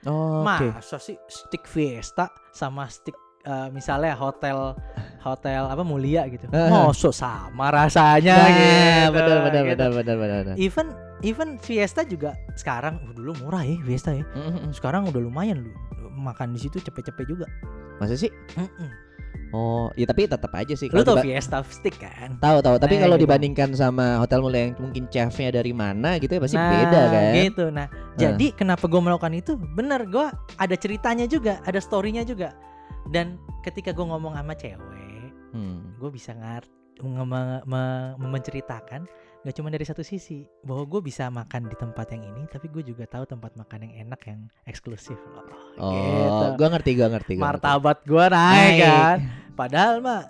Oh. 0.06 0.44
Masa 0.46 1.00
sih 1.01 1.17
stick 1.32 1.65
Fiesta 1.65 2.29
sama 2.53 2.86
stick 2.91 3.15
eh, 3.48 3.72
misalnya 3.74 4.13
hotel 4.13 4.75
hotel 5.34 5.67
apa 5.67 5.84
mulia 5.84 6.24
gitu. 6.27 6.48
Masa 6.48 7.10
sama 7.12 7.67
rasanya 7.67 8.36
Nah, 8.38 8.50
gitu. 8.53 9.12
benar 9.15 9.38
benar 9.43 9.63
gitu. 9.65 9.75
benar 9.75 9.89
benar 9.91 10.15
benar. 10.43 10.55
Even 10.55 10.88
even 11.25 11.57
Fiesta 11.57 12.05
juga 12.05 12.38
sekarang 12.55 13.01
uh, 13.03 13.13
dulu 13.13 13.34
murah 13.43 13.63
ya 13.63 13.75
Fiesta 13.84 14.13
ya. 14.13 14.24
Mm-mm. 14.31 14.72
Sekarang 14.72 15.07
udah 15.07 15.19
lumayan 15.19 15.67
lu 15.67 15.72
makan 16.17 16.53
di 16.53 16.60
situ 16.62 16.77
cepet-cepet 16.79 17.25
juga. 17.27 17.46
Masa 17.98 18.15
sih? 18.15 18.29
Mm-mm. 18.55 19.10
Oh, 19.55 19.88
ya 19.96 20.03
tapi 20.03 20.27
tetap 20.27 20.51
aja 20.51 20.75
sih. 20.75 20.91
Lu 20.91 21.00
kalau 21.07 21.15
tau 21.15 21.24
Fiesta 21.24 21.63
stick 21.72 21.96
kan? 22.03 22.36
Tahu 22.36 22.60
tahu, 22.60 22.75
tapi 22.84 23.00
Nah, 23.00 23.07
kalau 23.07 23.15
gitu. 23.15 23.24
dibandingkan 23.31 23.72
sama 23.79 24.19
hotel 24.19 24.43
mulia 24.43 24.67
yang 24.67 24.75
mungkin 24.75 25.07
chefnya 25.07 25.55
dari 25.55 25.72
mana 25.72 26.19
gitu 26.19 26.36
ya 26.36 26.41
pasti 26.43 26.60
Nah, 26.60 26.67
beda 26.67 27.01
kan. 27.07 27.31
Gitu. 27.31 27.65
Nah, 27.72 27.88
jadi 28.19 28.48
kenapa 28.51 28.91
gue 28.91 29.00
melakukan 29.00 29.31
itu? 29.31 29.55
Bener, 29.55 30.03
gue 30.03 30.27
ada 30.60 30.75
ceritanya 30.75 31.24
juga, 31.31 31.63
ada 31.63 31.79
storynya 31.79 32.27
juga. 32.27 32.51
Dan 33.07 33.39
ketika 33.63 33.96
gue 33.96 34.03
ngomong 34.03 34.36
sama 34.36 34.51
cewek, 34.51 35.06
Hmm. 35.50 35.96
gue 35.96 36.10
bisa 36.10 36.32
ngerti 36.32 36.74
nge- 36.98 37.24
me- 37.24 37.63
me- 37.63 38.16
menceritakan 38.18 39.06
gak 39.39 39.54
cuma 39.54 39.70
dari 39.70 39.86
satu 39.86 40.01
sisi 40.01 40.44
bahwa 40.62 40.84
gue 40.84 41.00
bisa 41.00 41.30
makan 41.30 41.66
di 41.66 41.75
tempat 41.75 42.10
yang 42.10 42.25
ini 42.25 42.44
tapi 42.48 42.68
gue 42.68 42.82
juga 42.84 43.06
tahu 43.06 43.24
tempat 43.24 43.54
makan 43.54 43.86
yang 43.86 44.10
enak 44.10 44.22
yang 44.25 44.39
eksklusif 44.66 45.16
loh 45.27 45.46
Oh, 45.77 45.94
gitu. 45.94 46.46
gua 46.58 46.68
ngerti, 46.74 46.92
gua 46.94 47.08
ngerti. 47.08 47.34
gua 47.36 47.54
martabat 47.54 47.98
gue 48.01 48.25
naik 48.27 48.58
Naik. 48.74 48.82
kan 48.82 49.18
padahal 49.54 50.01
mah 50.01 50.25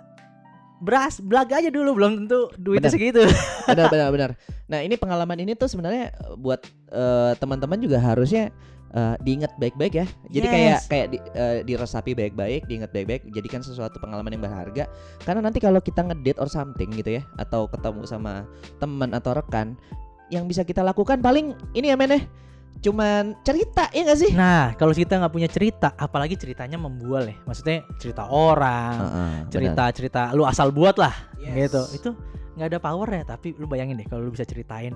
beras 0.78 1.18
belaga 1.18 1.58
aja 1.58 1.72
dulu 1.72 1.96
belum 1.96 2.12
tentu 2.22 2.52
duitnya 2.54 2.86
segitu 2.88 3.24
benar 3.66 3.88
benar 3.88 4.08
benar. 4.12 4.30
Nah, 4.68 4.78
ini 4.78 4.94
pengalaman 4.94 5.40
ini 5.40 5.56
tuh 5.56 5.66
sebenarnya 5.66 6.12
buat 6.36 6.60
eh, 6.86 7.32
teman-teman 7.34 7.80
juga 7.80 7.98
harusnya 7.98 8.52
eh, 8.90 9.16
diingat 9.20 9.52
baik-baik 9.56 9.94
ya. 9.94 10.06
Jadi 10.28 10.46
Yes. 10.46 10.52
kayak 10.52 10.80
kayak 10.86 11.06
di, 11.10 11.18
eh, 11.32 11.58
diresapi 11.62 12.12
baik-baik, 12.12 12.64
diingat 12.64 12.90
baik-baik, 12.90 13.28
jadikan 13.30 13.60
sesuatu 13.60 13.98
pengalaman 13.98 14.32
yang 14.32 14.44
berharga. 14.44 14.88
Karena 15.20 15.40
nanti 15.44 15.58
kalau 15.58 15.78
kita 15.78 16.02
ngedate 16.02 16.38
or 16.38 16.48
something 16.48 16.88
gitu 16.90 17.18
ya, 17.18 17.22
atau 17.36 17.68
ketemu 17.68 18.04
sama 18.04 18.48
teman 18.78 19.12
atau 19.12 19.36
rekan, 19.36 19.76
yang 20.28 20.44
bisa 20.44 20.60
kita 20.60 20.80
lakukan 20.80 21.20
paling 21.20 21.52
ini 21.72 21.88
ya 21.88 21.96
men 21.96 22.12
ya, 22.12 22.20
cuman 22.78 23.32
cerita 23.42 23.88
ya 23.90 24.06
gak 24.06 24.20
sih? 24.20 24.30
nah 24.36 24.70
kalau 24.76 24.94
kita 24.94 25.18
nggak 25.18 25.32
punya 25.32 25.48
cerita 25.50 25.96
apalagi 25.96 26.38
ceritanya 26.38 26.78
membual 26.78 27.26
ya 27.26 27.34
maksudnya 27.42 27.82
cerita 27.98 28.28
orang 28.30 28.94
Heeh, 29.02 29.32
cerita 29.50 29.84
cerita 29.90 30.20
lu 30.30 30.46
asal 30.46 30.70
buat 30.70 30.94
lah 30.94 31.10
Yes. 31.42 31.66
gitu 31.66 31.82
itu 31.90 32.10
nggak 32.54 32.68
ada 32.70 32.78
power 32.78 33.08
ya 33.08 33.22
tapi 33.26 33.56
lu 33.58 33.66
bayangin 33.66 33.98
deh 33.98 34.06
kalau 34.06 34.22
lu 34.22 34.30
bisa 34.30 34.46
ceritain 34.46 34.94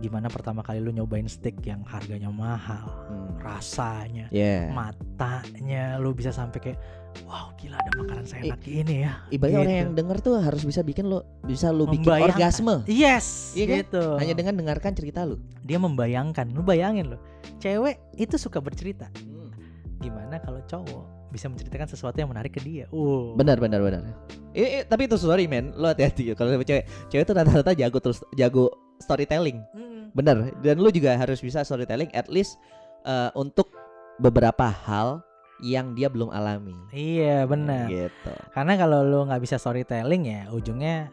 gimana 0.00 0.26
pertama 0.26 0.60
kali 0.60 0.80
lu 0.80 0.90
nyobain 0.90 1.24
steak 1.24 1.60
yang 1.62 1.84
harganya 1.84 2.28
mahal. 2.28 2.88
Hmm. 3.06 3.36
rasanya 3.38 4.28
Yeah. 4.28 4.72
matanya 4.72 5.96
lu 5.96 6.12
bisa 6.12 6.28
sampai 6.30 6.58
kayak 6.58 6.78
wow 7.24 7.52
gila 7.54 7.74
ada 7.74 7.90
makanan 7.96 8.24
seenak 8.24 8.60
ini 8.62 9.04
ya 9.04 9.20
Ibaratnya 9.28 9.58
orang 9.58 9.68
Gitu. 9.70 9.82
yang 9.82 9.92
denger 9.94 10.16
tuh 10.20 10.34
harus 10.38 10.62
bisa 10.62 10.80
bikin 10.80 11.04
lo 11.04 11.24
bisa 11.42 11.68
lo 11.68 11.84
bikin 11.84 12.04
orgasme 12.06 12.84
yes 12.86 13.52
Iya 13.52 13.64
kan? 13.66 13.76
gitu 13.78 14.04
hanya 14.16 14.34
dengan 14.34 14.54
dengarkan 14.56 14.92
cerita 14.92 15.20
lu. 15.22 15.36
dia 15.60 15.76
membayangkan 15.76 16.48
lu 16.48 16.60
bayangin 16.60 17.12
lo 17.12 17.18
cewek 17.58 18.00
itu 18.14 18.36
suka 18.36 18.58
bercerita 18.58 19.08
Hmm. 19.18 19.52
gimana 19.98 20.36
kalau 20.38 20.60
cowok 20.62 21.04
bisa 21.28 21.46
menceritakan 21.46 21.86
sesuatu 21.86 22.16
yang 22.16 22.28
menarik 22.28 22.50
ke 22.50 22.60
dia 22.60 22.88
uh 22.90 23.32
Benar 23.34 23.56
benar 23.56 23.80
benar. 23.80 24.02
Eh, 24.50 24.82
eh, 24.82 24.84
tapi 24.84 25.06
itu 25.06 25.14
sorry 25.14 25.46
men, 25.46 25.70
lo 25.78 25.90
hati-hati 25.90 26.32
ya 26.32 26.34
kalau 26.34 26.50
sama 26.50 26.66
cewek. 26.66 26.84
Cewek 27.06 27.24
tuh 27.24 27.34
rata-rata 27.38 27.72
jago 27.72 27.98
terus 28.02 28.18
jago 28.34 28.66
storytelling. 28.98 29.62
Mm. 29.72 30.10
Bener. 30.10 30.36
Dan 30.58 30.82
lu 30.82 30.90
juga 30.90 31.14
harus 31.14 31.38
bisa 31.38 31.62
storytelling 31.62 32.10
at 32.10 32.26
least 32.26 32.58
eh, 33.06 33.30
untuk 33.38 33.70
beberapa 34.18 34.66
hal 34.68 35.22
yang 35.60 35.92
dia 35.92 36.08
belum 36.08 36.32
alami. 36.32 36.72
iya 36.90 37.44
benar 37.44 37.84
Gitu. 37.88 38.32
Karena 38.56 38.80
kalau 38.80 39.04
lu 39.04 39.28
nggak 39.28 39.44
bisa 39.44 39.60
storytelling 39.60 40.24
ya 40.24 40.48
ujungnya 40.48 41.12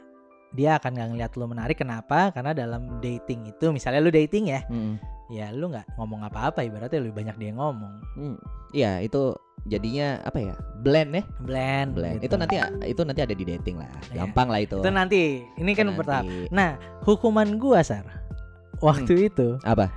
dia 0.55 0.79
akan 0.79 0.95
nggak 0.95 1.09
ngeliat 1.13 1.31
lu 1.35 1.45
menarik. 1.51 1.77
Kenapa? 1.77 2.31
Karena 2.31 2.55
dalam 2.55 3.03
dating 3.03 3.51
itu 3.51 3.69
misalnya 3.75 3.99
lu 3.99 4.09
dating 4.09 4.47
ya, 4.49 4.63
Mm. 4.71 4.95
ya 5.29 5.51
lu 5.51 5.67
nggak 5.69 5.99
ngomong 5.99 6.23
apa-apa 6.25 6.63
ibaratnya 6.63 7.03
lebih 7.03 7.19
banyak 7.19 7.35
dia 7.35 7.51
ngomong. 7.51 7.93
Hmm. 8.15 8.37
Iya 8.71 9.03
itu 9.03 9.35
jadinya 9.67 10.23
apa 10.23 10.39
ya 10.41 10.55
blend 10.77 11.11
ya 11.11 11.23
Blend. 11.39 11.89
blend 11.93 12.17
gitu. 12.19 12.31
itu 12.31 12.35
nanti 12.35 12.55
itu 12.85 13.01
nanti 13.03 13.21
ada 13.21 13.31
di 13.31 13.43
dating 13.43 13.75
lah 13.77 13.91
Iya. 14.07 14.23
gampang 14.23 14.47
lah 14.47 14.59
itu 14.59 14.79
Itu 14.79 14.89
nanti. 14.89 15.43
Ini 15.53 15.71
kan 15.73 15.85
Nanti. 15.85 15.97
bertahap. 15.97 16.25
Nah 16.49 16.69
hukuman 17.03 17.47
gua 17.55 17.79
sar 17.81 18.07
waktu 18.79 19.27
itu 19.27 19.59
apa 19.61 19.91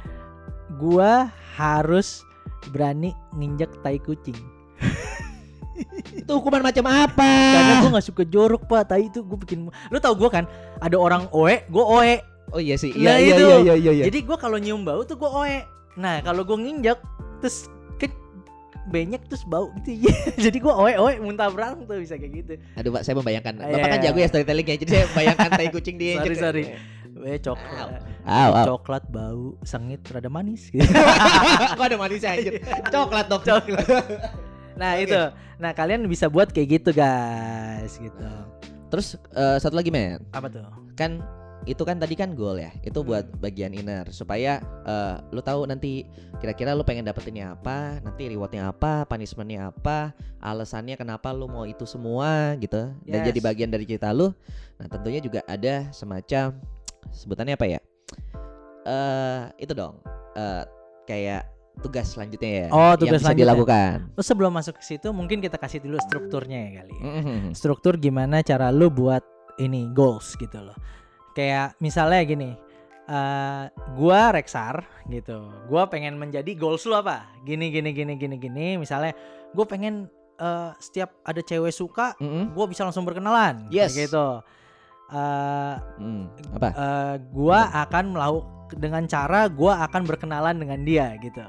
gua 0.74 1.28
harus 1.54 2.26
berani 2.68 3.10
nginjak 3.32 3.70
tai 3.80 3.96
kucing. 3.98 4.36
itu 6.20 6.28
hukuman 6.28 6.60
macam 6.60 6.84
apa 6.84 7.32
Karena 7.54 7.72
gua 7.80 7.90
nggak 7.94 8.06
suka 8.06 8.22
jorok 8.24 8.66
pak. 8.66 8.90
Tai 8.90 9.02
itu 9.02 9.22
gua 9.22 9.38
bikin. 9.38 9.64
Lu 9.88 9.98
tau 9.98 10.12
gua 10.12 10.28
kan 10.28 10.44
ada 10.78 10.96
orang 10.96 11.24
oe, 11.30 11.64
gua 11.68 11.84
oe. 12.00 12.14
oh 12.50 12.58
iya 12.58 12.74
sih 12.74 12.90
Nah, 12.98 13.14
iya 13.14 13.30
iya 13.30 13.32
itu. 13.32 13.44
iya 13.46 13.56
iya 13.56 13.74
iya, 13.76 13.92
iya. 13.94 14.04
Jadi 14.10 14.18
gua 14.22 14.34
kalau 14.34 14.58
nyium 14.58 14.82
bau 14.82 15.00
tuh 15.02 15.14
gua 15.14 15.46
oe. 15.46 15.62
Nah, 15.94 16.18
kalau 16.20 16.42
gua 16.42 16.58
nginjak 16.58 16.98
terus 17.38 17.70
banyak 18.82 19.20
terus 19.26 19.44
bau 19.44 19.68
gitu. 19.80 20.08
Jadi 20.44 20.56
gua 20.58 20.74
oe 20.78 20.94
oe 20.94 21.14
muntah 21.18 21.48
berang 21.48 21.84
tuh 21.84 21.96
bisa 21.96 22.16
kayak 22.16 22.32
gitu. 22.34 22.52
aduh 22.74 22.90
pak 22.90 23.02
saya 23.02 23.14
membayangkan 23.14 23.54
Iya. 23.56 23.74
bapak 23.74 23.88
kan 23.88 23.98
jago 24.00 24.18
ya 24.18 24.28
storytellingnya 24.28 24.76
jadi 24.78 24.90
saya 24.90 25.04
membayangkan 25.06 25.48
tai 25.52 25.68
kucing 25.68 25.96
di 25.96 26.06
Sorry, 26.16 26.34
sorry. 26.34 26.64
Eh 27.20 27.36
coklat. 27.36 28.00
Aw, 28.22 28.50
aw. 28.54 28.64
Coklat 28.66 29.04
bau 29.06 29.52
sengit 29.60 30.00
rada 30.06 30.26
manis 30.26 30.68
gitu. 30.72 30.86
Kok 30.86 31.84
ada 31.84 31.96
manisnya 31.96 32.32
anjir? 32.32 32.52
Coklat 32.86 33.26
dong. 33.28 33.42
Coklat. 33.42 33.84
Nah, 34.72 34.96
Oke. 34.96 35.04
itu. 35.04 35.20
Nah, 35.58 35.70
kalian 35.70 36.00
bisa 36.06 36.24
buat 36.26 36.48
kayak 36.48 36.80
gitu, 36.80 36.90
guys, 36.90 37.92
gitu. 37.94 38.30
Terus 38.88 39.06
eh, 39.30 39.58
satu 39.58 39.76
lagi 39.76 39.92
men, 39.92 40.24
Apa 40.30 40.48
tuh? 40.48 40.64
kan 40.94 41.20
itu 41.68 41.82
kan 41.84 42.00
tadi 42.00 42.16
kan 42.16 42.32
goal 42.32 42.56
ya. 42.56 42.72
Itu 42.80 43.04
buat 43.04 43.28
bagian 43.36 43.72
inner 43.72 44.08
supaya 44.08 44.58
eh, 44.84 45.14
lu 45.30 45.40
tahu 45.40 45.68
nanti 45.68 46.08
kira-kira 46.40 46.72
lu 46.72 46.80
pengen 46.80 47.04
dapetinnya 47.04 47.52
apa, 47.52 48.00
nanti 48.00 48.32
rewardnya 48.32 48.72
apa, 48.72 49.04
punishmentnya 49.04 49.68
apa, 49.68 50.16
alasannya 50.40 50.96
kenapa 50.96 51.30
lu 51.36 51.44
mau 51.46 51.68
itu 51.68 51.84
semua 51.84 52.56
gitu. 52.56 52.88
Dan 53.04 53.20
Yes. 53.20 53.28
jadi 53.28 53.40
bagian 53.44 53.68
dari 53.68 53.84
cerita 53.84 54.08
lu. 54.10 54.32
Nah 54.80 54.86
tentunya 54.88 55.20
juga 55.20 55.44
ada 55.44 55.88
semacam 55.92 56.56
sebutannya 57.12 57.54
apa 57.60 57.66
ya? 57.68 57.80
Eh 58.86 59.42
itu 59.60 59.72
dong. 59.76 60.00
eh 60.30 60.62
kayak 61.04 61.42
tugas 61.82 62.14
selanjutnya 62.14 62.50
ya. 62.50 62.66
Oh, 62.70 62.94
yang 62.94 63.00
tugas 63.02 63.18
bisa 63.18 63.24
selanjutnya. 63.26 63.44
dilakukan. 63.50 63.94
Terus 64.14 64.26
sebelum 64.30 64.52
masuk 64.54 64.74
ke 64.78 64.84
situ, 64.86 65.08
mungkin 65.10 65.42
kita 65.42 65.58
kasih 65.58 65.82
dulu 65.82 65.98
strukturnya 65.98 66.58
ya 66.60 66.70
kali. 66.80 66.94
Mhm. 66.94 67.38
Struktur 67.52 67.98
gimana 67.98 68.40
cara 68.40 68.70
lu 68.70 68.86
buat 68.88 69.24
ini 69.58 69.90
goals 69.90 70.38
gitu 70.38 70.56
loh. 70.56 70.76
Kayak 71.40 71.80
misalnya 71.80 72.20
gini, 72.20 72.50
eh 73.08 73.64
gua 73.96 74.28
Rexar 74.30 74.84
gitu. 75.08 75.48
Gua 75.66 75.88
pengen 75.88 76.20
menjadi 76.20 76.52
goals 76.52 76.84
lu 76.84 76.92
apa? 76.92 77.24
Gini 77.42 77.72
gini 77.72 77.96
gini 77.96 78.12
gini 78.14 78.36
gini. 78.36 78.76
Misalnya 78.76 79.16
gua 79.50 79.64
pengen 79.64 80.04
eh, 80.36 80.70
setiap 80.76 81.16
ada 81.20 81.40
cewek 81.40 81.68
suka, 81.68 82.12
Mhm. 82.20 82.52
gua 82.52 82.64
bisa 82.64 82.84
langsung 82.84 83.04
berkenalan. 83.04 83.68
Yes. 83.68 83.92
Kayak 83.92 84.08
gitu. 84.08 84.26
Eh 85.10 85.74
Hmm, 85.96 86.28
apa? 86.54 86.68
eh, 86.70 87.14
gua 87.32 87.58
akan 87.80 88.04
melakukan 88.12 88.48
dengan 88.70 89.02
cara 89.04 89.50
gua 89.50 89.82
akan 89.82 90.06
berkenalan 90.06 90.54
dengan 90.56 90.80
dia 90.80 91.18
gitu. 91.18 91.42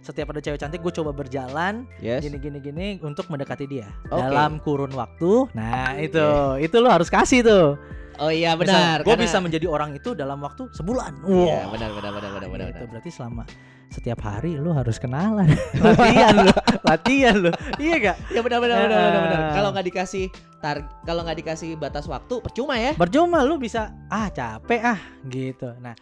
Setiap 0.00 0.30
ada 0.30 0.38
cewek 0.38 0.54
cantik, 0.56 0.78
gue 0.78 0.94
coba 0.94 1.10
berjalan 1.10 1.82
Yes. 1.98 2.22
gini 2.22 2.38
gini 2.38 2.58
gini 2.60 2.86
untuk 3.02 3.26
mendekati 3.26 3.66
dia 3.66 3.90
Oke. 4.06 4.22
dalam 4.22 4.62
kurun 4.62 4.94
waktu. 4.94 5.50
Nah 5.50 5.98
itu 5.98 6.22
itu 6.60 6.76
lo 6.78 6.86
harus 6.86 7.10
kasih 7.10 7.42
tuh. 7.42 7.74
Oh 8.20 8.28
iya 8.28 8.52
benar. 8.52 9.00
Gue 9.00 9.16
karena- 9.16 9.24
bisa 9.24 9.40
menjadi 9.40 9.64
orang 9.64 9.96
itu 9.96 10.12
dalam 10.12 10.36
waktu 10.44 10.68
sebulan. 10.70 11.24
Iya 11.24 11.64
Wah, 11.64 11.72
benar 11.72 11.90
benar 11.96 12.10
benar 12.12 12.30
benar 12.36 12.48
benar. 12.52 12.68
benar. 12.76 12.86
Berarti 12.92 13.10
selama 13.10 13.48
setiap 13.90 14.20
hari 14.22 14.54
lu 14.54 14.70
harus 14.70 15.02
kenalan, 15.02 15.50
latihan 15.82 16.46
lu, 16.46 16.52
latihan 16.86 17.34
lu. 17.34 17.50
Iya 17.80 17.94
gak? 17.98 18.16
Ya 18.36 18.40
benar 18.44 18.58
benar 18.62 18.76
benar 18.86 18.88
benar. 18.92 19.20
benar. 19.24 19.40
Kalau 19.50 19.68
nggak 19.74 19.86
dikasih 19.88 20.24
tar 20.60 20.76
kalau 21.02 21.24
nggak 21.24 21.38
dikasih 21.42 21.70
batas 21.74 22.04
waktu 22.06 22.34
percuma 22.38 22.76
ya. 22.76 22.92
Percuma 22.94 23.40
lu 23.42 23.56
bisa 23.56 23.90
ah 24.06 24.28
capek 24.28 24.80
ah 24.84 25.00
gitu. 25.26 25.72
Nah 25.80 25.96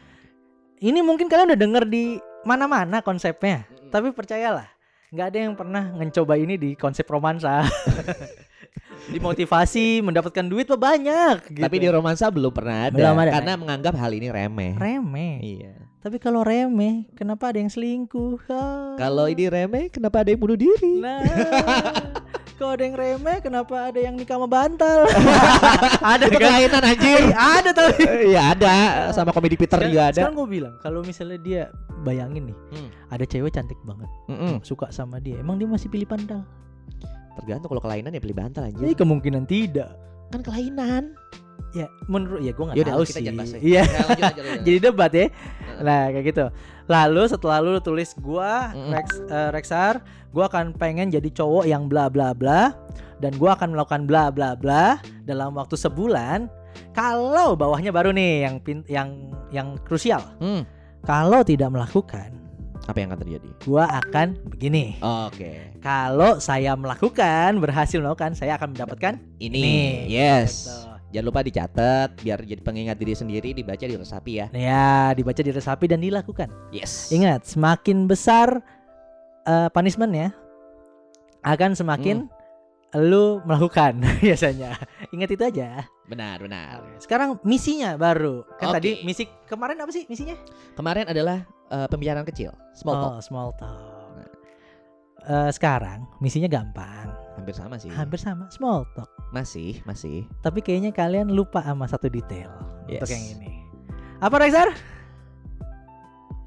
ini 0.79 1.01
mungkin 1.01 1.31
kalian 1.31 1.55
udah 1.55 1.61
denger 1.61 1.85
di 1.87 2.19
mana-mana 2.43 3.01
konsepnya. 3.01 3.63
Tapi 3.89 4.13
percayalah, 4.13 4.69
nggak 5.09 5.27
ada 5.33 5.39
yang 5.39 5.55
pernah 5.57 5.89
mencoba 5.91 6.37
ini 6.37 6.61
di 6.61 6.75
konsep 6.75 7.09
romansa. 7.09 7.63
Dimotivasi 9.09 10.05
mendapatkan 10.05 10.45
duit 10.45 10.69
mah 10.69 10.81
banyak. 10.93 11.37
Gitu. 11.51 11.63
Tapi 11.65 11.77
di 11.79 11.89
romansa 11.89 12.29
belum 12.29 12.53
pernah 12.53 12.89
ada, 12.89 12.95
Belum 12.95 13.17
ada. 13.17 13.31
karena 13.33 13.53
menganggap 13.57 13.95
hal 13.97 14.13
ini 14.13 14.29
remeh. 14.29 14.77
remeh. 14.77 15.35
Iya. 15.41 15.75
Tapi 15.99 16.17
kalau 16.17 16.41
remeh, 16.41 17.09
kenapa 17.13 17.51
ada 17.51 17.59
yang 17.59 17.69
selingkuh? 17.69 18.39
Ah. 18.49 18.95
Kalau 18.97 19.27
ini 19.27 19.49
remeh, 19.49 19.89
kenapa 19.89 20.23
ada 20.23 20.31
yang 20.31 20.41
bunuh 20.41 20.55
diri? 20.55 21.03
Nah, 21.03 21.21
kalau 22.55 22.75
ada 22.75 22.85
yang 22.85 22.95
remeh, 22.95 23.39
kenapa 23.41 23.91
ada 23.91 23.99
yang 23.99 24.15
nikah 24.15 24.39
sama 24.39 24.47
bantal? 24.47 25.11
ada 26.15 26.25
kelainan 26.29 26.83
anjir. 26.85 27.19
Eh, 27.19 27.35
ada 27.35 27.71
tapi. 27.75 28.03
Iya 28.31 28.43
ada, 28.55 28.75
sama 29.11 29.35
komedi 29.35 29.59
Peter 29.59 29.79
juga 29.81 30.15
ada. 30.15 30.23
Sekarang 30.23 30.39
gue 30.39 30.49
bilang, 30.49 30.75
kalau 30.79 31.01
misalnya 31.03 31.39
dia 31.39 31.63
bayangin 32.05 32.55
nih, 32.55 32.57
Hmm. 32.73 32.89
ada 33.11 33.25
cewek 33.27 33.51
cantik 33.51 33.79
banget, 33.83 34.07
Mm-mm. 34.31 34.63
suka 34.63 34.89
sama 34.91 35.19
dia, 35.19 35.41
emang 35.41 35.59
dia 35.59 35.67
masih 35.67 35.89
pilih 35.89 36.07
bantal? 36.07 36.47
Tergantung 37.39 37.69
kalau 37.71 37.83
kelainan 37.83 38.11
ya 38.11 38.21
beli 38.21 38.35
bantal 38.35 38.67
Jadi 38.67 38.75
anjir. 38.83 38.99
kemungkinan 38.99 39.45
tidak. 39.47 39.91
Kan 40.29 40.41
kelainan. 40.43 41.15
Ya, 41.77 41.85
menurut 42.09 42.41
ya 42.41 42.57
gue 42.57 42.65
nggak 42.65 42.81
tahu 42.81 43.03
kita 43.05 43.21
sih. 43.21 43.29
bahas 43.31 43.51
ya. 43.53 43.59
Iya. 43.61 43.83
Ya, 43.85 44.01
lanjut 44.09 44.25
aja, 44.25 44.41
lanjut. 44.43 44.65
Jadi 44.67 44.79
debat 44.81 45.11
ya. 45.13 45.27
Nah, 45.79 46.03
kayak 46.11 46.25
gitu. 46.27 46.45
Lalu 46.89 47.23
setelah 47.29 47.59
lu 47.61 47.77
tulis 47.79 48.11
gua 48.17 48.73
Mm-mm. 48.73 48.93
Rex 48.97 49.09
eh, 49.29 49.51
Rexar, 49.53 49.95
gua 50.33 50.49
akan 50.49 50.73
pengen 50.73 51.13
jadi 51.13 51.29
cowok 51.29 51.69
yang 51.69 51.85
bla 51.87 52.09
bla 52.09 52.33
bla 52.33 52.73
dan 53.21 53.37
gua 53.37 53.53
akan 53.53 53.77
melakukan 53.77 54.09
bla 54.09 54.33
bla 54.33 54.57
bla 54.57 54.97
dalam 55.29 55.53
waktu 55.53 55.77
sebulan. 55.77 56.49
Kalau 56.97 57.53
bawahnya 57.53 57.93
baru 57.93 58.17
nih 58.17 58.49
yang 58.49 58.57
pin- 58.65 58.89
yang 58.89 59.09
yang 59.53 59.77
krusial. 59.85 60.25
Hmm. 60.41 60.65
Kalau 61.05 61.45
tidak 61.45 61.69
melakukan, 61.69 62.33
Apa 62.89 63.05
yang 63.05 63.13
akan 63.13 63.21
terjadi? 63.21 63.49
gua 63.69 63.85
akan 64.01 64.41
begini. 64.49 64.97
Oke. 65.05 65.77
Kalau 65.85 66.41
saya 66.41 66.73
melakukan, 66.73 67.61
berhasil 67.61 68.01
melakukan, 68.01 68.33
saya 68.33 68.57
akan 68.57 68.73
mendapatkan 68.73 69.21
Ini, 69.37 69.61
Ini, 69.61 69.79
yes. 70.09 70.67
Gitu. 70.67 70.77
Jangan 71.09 71.27
lupa 71.29 71.41
dicatat 71.41 72.09
biar 72.21 72.45
jadi 72.45 72.61
pengingat 72.61 72.97
diri 73.01 73.17
sendiri 73.17 73.57
dibaca 73.57 73.81
diresapi 73.81 74.33
ya. 74.45 74.47
Ya, 74.53 75.17
dibaca, 75.17 75.41
diresapi 75.41 75.89
dan 75.89 76.05
dilakukan. 76.05 76.49
Yes. 76.69 77.09
Ingat, 77.09 77.49
semakin 77.49 78.05
besar 78.05 78.61
uh, 79.49 79.69
punishment 79.73 80.13
ya, 80.13 80.29
akan 81.45 81.73
semakin 81.73 82.29
lu 82.97 83.41
melakukan 83.45 84.01
biasanya. 84.25 84.77
Ingat 85.13 85.29
itu 85.33 85.45
aja. 85.45 85.85
Benar, 86.09 86.41
benar. 86.41 86.81
Sekarang 86.99 87.37
misinya 87.45 87.95
baru. 87.95 88.41
Kan 88.57 88.73
Oke. 88.73 88.77
tadi 88.81 88.91
misi 89.05 89.29
kemarin 89.45 89.77
apa 89.77 89.93
sih 89.93 90.09
misinya? 90.09 90.35
Kemarin 90.73 91.05
adalah 91.05 91.45
eh, 91.69 91.87
pembicaraan 91.87 92.25
kecil, 92.25 92.57
small 92.73 92.97
talk. 92.97 93.13
Oh, 93.13 93.21
small 93.21 93.51
talk. 93.55 94.25
Eh, 95.29 95.51
sekarang 95.53 96.09
misinya 96.25 96.49
gampang, 96.49 97.13
Hampir 97.37 97.53
sama 97.53 97.77
sih. 97.77 97.93
hampir 97.93 98.17
sama, 98.17 98.49
small 98.49 98.89
talk. 98.97 99.13
Masih, 99.29 99.85
masih. 99.85 100.25
Tapi 100.41 100.65
kayaknya 100.65 100.89
kalian 100.89 101.29
lupa 101.29 101.61
sama 101.61 101.85
satu 101.85 102.09
detail 102.09 102.49
untuk 102.89 103.05
Yes. 103.05 103.13
yang 103.13 103.25
ini. 103.37 103.61
Apa 104.25 104.41
Rexar? 104.41 104.73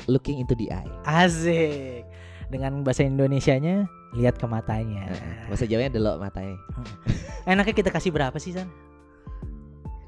Looking 0.09 0.41
into 0.41 0.57
the 0.57 0.73
eye. 0.73 0.89
Asik. 1.05 2.01
Dengan 2.49 2.81
bahasa 2.81 3.05
Indonesianya 3.05 3.85
lihat 4.17 4.35
ke 4.35 4.49
matanya. 4.49 5.05
Nah, 5.07 5.45
bahasa 5.47 5.69
Jawanya 5.69 5.93
delok 5.93 6.17
matanya. 6.17 6.57
Enaknya 7.45 7.75
kita 7.77 7.93
kasih 7.93 8.09
berapa 8.09 8.35
sih 8.35 8.51
San? 8.51 8.65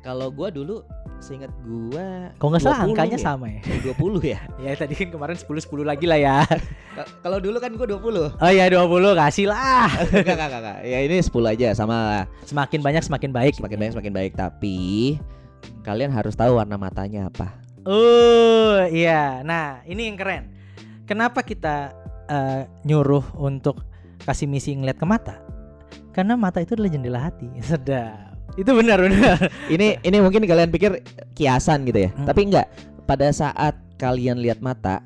Kalau 0.03 0.27
gua 0.29 0.51
dulu 0.51 0.83
seingat 1.23 1.47
gua 1.63 2.35
Kalau 2.35 2.51
nggak 2.51 2.63
salah 2.67 2.83
20 2.83 2.91
angkanya 2.91 3.17
ya? 3.17 3.23
sama 3.23 3.47
ya. 3.47 3.61
20 3.95 4.19
ya. 4.27 4.39
ya 4.59 4.71
tadi 4.75 4.93
kan 4.99 5.07
kemarin 5.09 5.39
10 5.39 5.47
10 5.47 5.87
lagi 5.87 6.05
lah 6.05 6.19
ya. 6.19 6.37
Ka- 6.99 7.09
Kalau 7.23 7.39
dulu 7.39 7.57
kan 7.57 7.71
gua 7.73 7.87
20. 7.87 8.35
Oh 8.43 8.51
iya 8.51 8.67
20 8.67 8.83
kasih 9.15 9.47
lah. 9.47 9.87
Enggak, 10.11 10.35
enggak, 10.35 10.59
enggak. 10.59 10.77
Ya 10.83 10.99
ini 10.99 11.15
10 11.23 11.31
aja 11.47 11.67
sama 11.71 11.95
lah. 11.95 12.23
Semakin 12.43 12.79
banyak 12.83 13.03
semakin 13.07 13.31
baik. 13.31 13.53
Semakin 13.55 13.77
banyak 13.79 13.93
semakin 13.95 14.13
baik, 14.13 14.31
tapi 14.35 14.77
kalian 15.87 16.11
harus 16.11 16.35
tahu 16.35 16.59
warna 16.59 16.75
matanya 16.75 17.31
apa. 17.31 17.55
Oh 17.87 18.83
iya. 18.91 19.39
Nah 19.41 19.79
ini 19.87 20.11
yang 20.11 20.19
keren. 20.19 20.51
Kenapa 21.07 21.43
kita 21.43 21.95
eh, 22.27 22.67
nyuruh 22.83 23.23
untuk 23.39 23.83
kasih 24.23 24.47
misi 24.47 24.75
ngeliat 24.75 24.99
ke 24.99 25.07
mata? 25.07 25.39
Karena 26.11 26.35
mata 26.35 26.59
itu 26.59 26.75
adalah 26.75 26.91
jendela 26.91 27.19
hati. 27.23 27.47
Sedap. 27.63 28.32
Itu 28.53 28.71
benar 28.73 29.01
benar. 29.01 29.37
Ini 29.65 30.01
ini 30.01 30.17
mungkin 30.21 30.45
kalian 30.45 30.69
pikir 30.69 31.01
kiasan 31.33 31.85
gitu 31.85 32.05
ya. 32.05 32.09
Hmm. 32.13 32.25
Tapi 32.27 32.41
enggak. 32.47 32.67
Pada 33.03 33.27
saat 33.29 33.75
kalian 33.99 34.39
lihat 34.39 34.63
mata, 34.63 35.03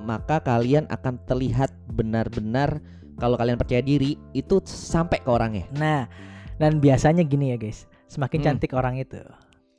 maka 0.00 0.40
kalian 0.40 0.88
akan 0.88 1.20
terlihat 1.24 1.68
benar-benar 1.92 2.80
kalau 3.16 3.36
kalian 3.36 3.58
percaya 3.58 3.80
diri 3.80 4.16
itu 4.32 4.58
sampai 4.64 5.20
ke 5.20 5.28
orangnya. 5.28 5.66
Nah 5.74 6.08
dan 6.56 6.78
biasanya 6.78 7.22
gini 7.22 7.52
ya 7.52 7.58
guys. 7.58 7.84
Semakin 8.06 8.38
Hmm. 8.40 8.46
cantik 8.46 8.72
orang 8.72 8.96
itu. 8.96 9.18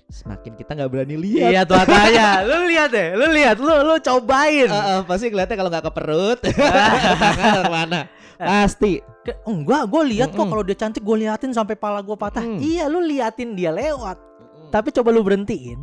Semakin 0.05 0.53
kita 0.53 0.77
nggak 0.77 0.91
berani 0.91 1.17
lihat. 1.17 1.49
Iya 1.49 1.61
tuh 1.65 1.81
katanya. 1.81 2.45
lu 2.45 2.69
lihat 2.69 2.89
deh. 2.93 3.09
Lu 3.17 3.25
lihat. 3.33 3.57
Lu 3.57 3.73
lu 3.81 3.95
cobain. 3.97 4.69
Eh, 4.69 4.83
eh, 4.93 4.99
pasti 5.01 5.33
kelihatannya 5.33 5.57
kalau 5.57 5.71
nggak 5.73 5.85
ke 5.87 5.91
perut, 5.95 6.39
tangan 7.17 7.65
mana. 7.73 8.01
Pasti. 8.37 9.14
Ke- 9.25 9.41
enggak, 9.49 9.89
gue 9.89 10.01
lihat 10.13 10.29
kok 10.37 10.45
kalau 10.45 10.61
dia 10.61 10.77
cantik 10.77 11.01
gue 11.01 11.17
liatin 11.25 11.49
sampai 11.49 11.73
pala 11.73 12.05
gue 12.05 12.13
patah. 12.13 12.45
Mm. 12.45 12.61
Iya, 12.61 12.83
lu 12.85 13.01
liatin 13.01 13.57
dia 13.57 13.73
lewat. 13.73 14.21
Tapi 14.69 14.93
coba 14.93 15.09
lu 15.09 15.25
berhentiin. 15.25 15.81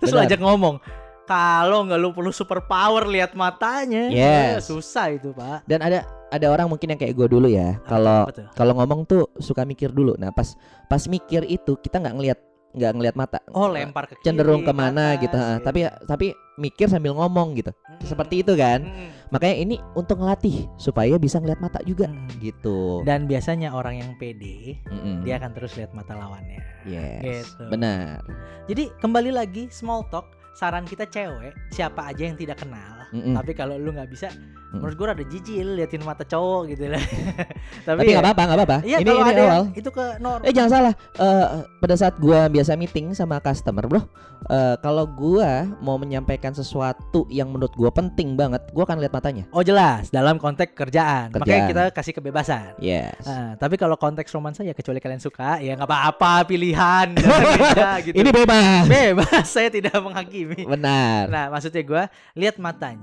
Terus 0.00 0.10
lu 0.16 0.18
Benar. 0.18 0.32
ajak 0.32 0.40
ngomong. 0.40 0.76
Kalau 1.22 1.86
nggak 1.86 2.00
lu 2.00 2.10
perlu 2.10 2.32
super 2.34 2.64
power 2.64 3.06
lihat 3.06 3.36
matanya. 3.36 4.08
Yes. 4.08 4.66
Eh, 4.66 4.74
susah 4.74 5.12
itu, 5.14 5.30
Pak. 5.36 5.68
Dan 5.68 5.84
ada 5.84 6.02
ada 6.32 6.46
orang 6.48 6.66
mungkin 6.66 6.96
yang 6.96 7.00
kayak 7.00 7.14
gue 7.14 7.28
dulu 7.28 7.46
ya. 7.46 7.76
Kalau 7.84 8.24
kalau 8.56 8.72
ngomong 8.80 9.04
tuh 9.04 9.28
suka 9.36 9.68
mikir 9.68 9.92
dulu. 9.92 10.16
Nah 10.16 10.32
pas 10.32 10.56
pas 10.88 11.04
mikir 11.04 11.44
itu 11.44 11.76
kita 11.78 12.00
nggak 12.00 12.14
ngelihat 12.16 12.38
nggak 12.72 12.92
ngelihat 12.96 13.16
mata. 13.16 13.38
Oh, 13.52 13.68
lempar 13.68 14.08
ke 14.08 14.16
kiri, 14.16 14.24
cenderung 14.32 14.64
ke 14.64 14.72
ke 14.72 14.74
mana 14.74 15.12
atas, 15.12 15.28
gitu. 15.28 15.38
gitu. 15.38 15.60
Tapi 15.62 15.80
tapi 16.08 16.26
mikir 16.60 16.88
sambil 16.88 17.16
ngomong 17.16 17.56
gitu. 17.56 17.72
Mm. 17.72 18.04
Seperti 18.04 18.34
itu 18.44 18.52
kan. 18.56 18.84
Mm. 18.84 19.08
Makanya 19.32 19.56
ini 19.56 19.76
untuk 19.96 20.20
ngelatih 20.20 20.68
supaya 20.76 21.16
bisa 21.16 21.40
ngelihat 21.40 21.60
mata 21.60 21.80
juga 21.84 22.08
Mm. 22.08 22.28
gitu. 22.40 23.00
Dan 23.04 23.24
biasanya 23.24 23.72
orang 23.72 24.00
yang 24.00 24.10
pede, 24.20 24.80
Mm-mm. 24.88 25.24
dia 25.24 25.40
akan 25.40 25.52
terus 25.56 25.72
lihat 25.76 25.92
mata 25.96 26.12
lawannya. 26.12 26.60
Yes. 26.84 27.48
Gitu. 27.52 27.64
Benar. 27.72 28.20
Jadi 28.68 28.92
kembali 29.00 29.30
lagi 29.32 29.72
small 29.72 30.04
talk, 30.12 30.32
saran 30.54 30.84
kita 30.84 31.08
cewek, 31.08 31.56
siapa 31.72 32.12
aja 32.12 32.28
yang 32.28 32.36
tidak 32.36 32.60
kenal. 32.60 33.01
Mm-mm. 33.12 33.36
Tapi 33.36 33.52
kalau 33.52 33.76
lu 33.76 33.92
nggak 33.92 34.08
bisa, 34.08 34.28
Mm. 34.72 34.80
menurut 34.80 34.96
gue 34.96 35.04
rada 35.06 35.24
jijil 35.26 35.68
liatin 35.76 36.00
mata 36.00 36.24
cowok 36.24 36.62
gitu 36.66 36.88
lah. 36.88 37.04
Tapi 37.86 38.08
nggak 38.08 38.24
apa-apa, 38.24 38.42
nggak 38.42 38.58
apa-apa. 38.58 38.78
Iya 38.80 38.96
ini 38.98 39.10
ini 39.10 39.20
ada 39.30 39.42
awal. 39.44 39.62
itu 39.74 39.90
ke 39.90 40.04
nor. 40.16 40.40
Eh 40.40 40.48
jangan 40.48 40.70
salah. 40.70 40.94
Eh, 41.12 41.46
pada 41.76 41.92
saat 41.92 42.14
gua 42.16 42.48
biasa 42.48 42.72
meeting 42.72 43.12
sama 43.12 43.36
customer, 43.38 43.84
bro. 43.84 44.00
eh, 44.42 44.74
kalau 44.80 45.04
gua 45.04 45.68
mau 45.78 45.94
menyampaikan 45.94 46.50
sesuatu 46.50 47.28
yang 47.28 47.46
menurut 47.46 47.70
gua 47.72 47.92
penting 47.92 48.32
banget, 48.32 48.64
gua 48.72 48.82
akan 48.82 48.96
lihat 48.98 49.12
matanya. 49.12 49.44
Oh 49.50 49.60
jelas 49.60 50.08
dalam 50.08 50.36
konteks 50.36 50.72
kerjaan. 50.72 51.28
Makanya 51.30 51.68
Kerjaan. 51.68 51.68
kita 51.68 51.82
kasih 51.92 52.12
kebebasan. 52.14 52.72
Yes. 52.80 53.20
Nah, 53.22 53.54
tapi 53.54 53.76
kalau 53.76 53.94
konteks 53.94 54.32
romansa 54.32 54.62
ya 54.62 54.72
kecuali 54.72 54.98
kalian 54.98 55.20
suka 55.20 55.60
ya 55.60 55.76
nggak 55.76 55.84
apa-apa 55.84 56.48
pilihan 56.48 57.12
beda 57.12 57.90
gitu. 58.08 58.16
Ini 58.16 58.30
bebas. 58.32 58.84
bebas 58.88 59.46
saya 59.54 59.68
tidak 59.68 59.94
menghakimi. 59.96 60.64
Benar. 60.64 61.28
Nah 61.28 61.44
maksudnya 61.50 61.82
gua 61.82 62.02
lihat 62.32 62.56
matanya 62.56 63.01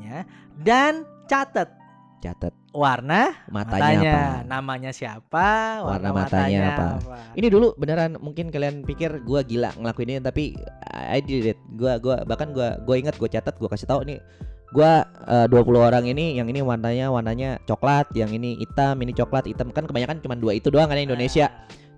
dan 0.61 1.03
catat 1.27 1.79
Catat 2.19 2.51
warna 2.75 3.31
matanya, 3.47 3.79
matanya, 3.79 4.15
apa. 4.43 4.43
namanya 4.43 4.91
siapa, 4.91 5.79
Warna 5.87 6.11
warna, 6.11 6.27
matanya 6.27 6.35
matanya, 6.35 6.61
apa. 6.75 6.85
apa. 6.99 7.15
Ini 7.39 7.47
dulu 7.47 7.67
beneran 7.79 8.19
mungkin 8.19 8.51
kalian 8.51 8.83
pikir 8.83 9.23
gua 9.23 9.39
gila 9.39 9.71
ngelakuin 9.79 10.09
ini 10.11 10.19
tapi 10.19 10.43
I 10.91 11.23
did 11.23 11.55
it. 11.55 11.59
Gua 11.79 11.95
gua 11.95 12.27
bahkan 12.27 12.51
gua 12.51 12.75
gua 12.83 12.99
ingat 12.99 13.15
gua 13.15 13.31
catat 13.31 13.55
gua 13.55 13.71
kasih 13.71 13.87
tahu 13.87 14.03
nih 14.03 14.19
gua 14.75 15.07
eh, 15.31 15.47
20 15.47 15.63
orang 15.79 16.03
ini 16.11 16.35
yang 16.35 16.51
ini 16.51 16.59
warnanya 16.59 17.07
warnanya 17.07 17.55
coklat, 17.63 18.11
yang 18.11 18.35
ini 18.35 18.59
hitam, 18.59 18.99
ini 18.99 19.15
coklat, 19.15 19.47
hitam 19.47 19.71
kan 19.71 19.87
kebanyakan 19.87 20.19
cuma 20.19 20.35
dua 20.35 20.59
itu 20.59 20.67
doang 20.67 20.91
kan 20.91 20.99
Indonesia. 20.99 21.47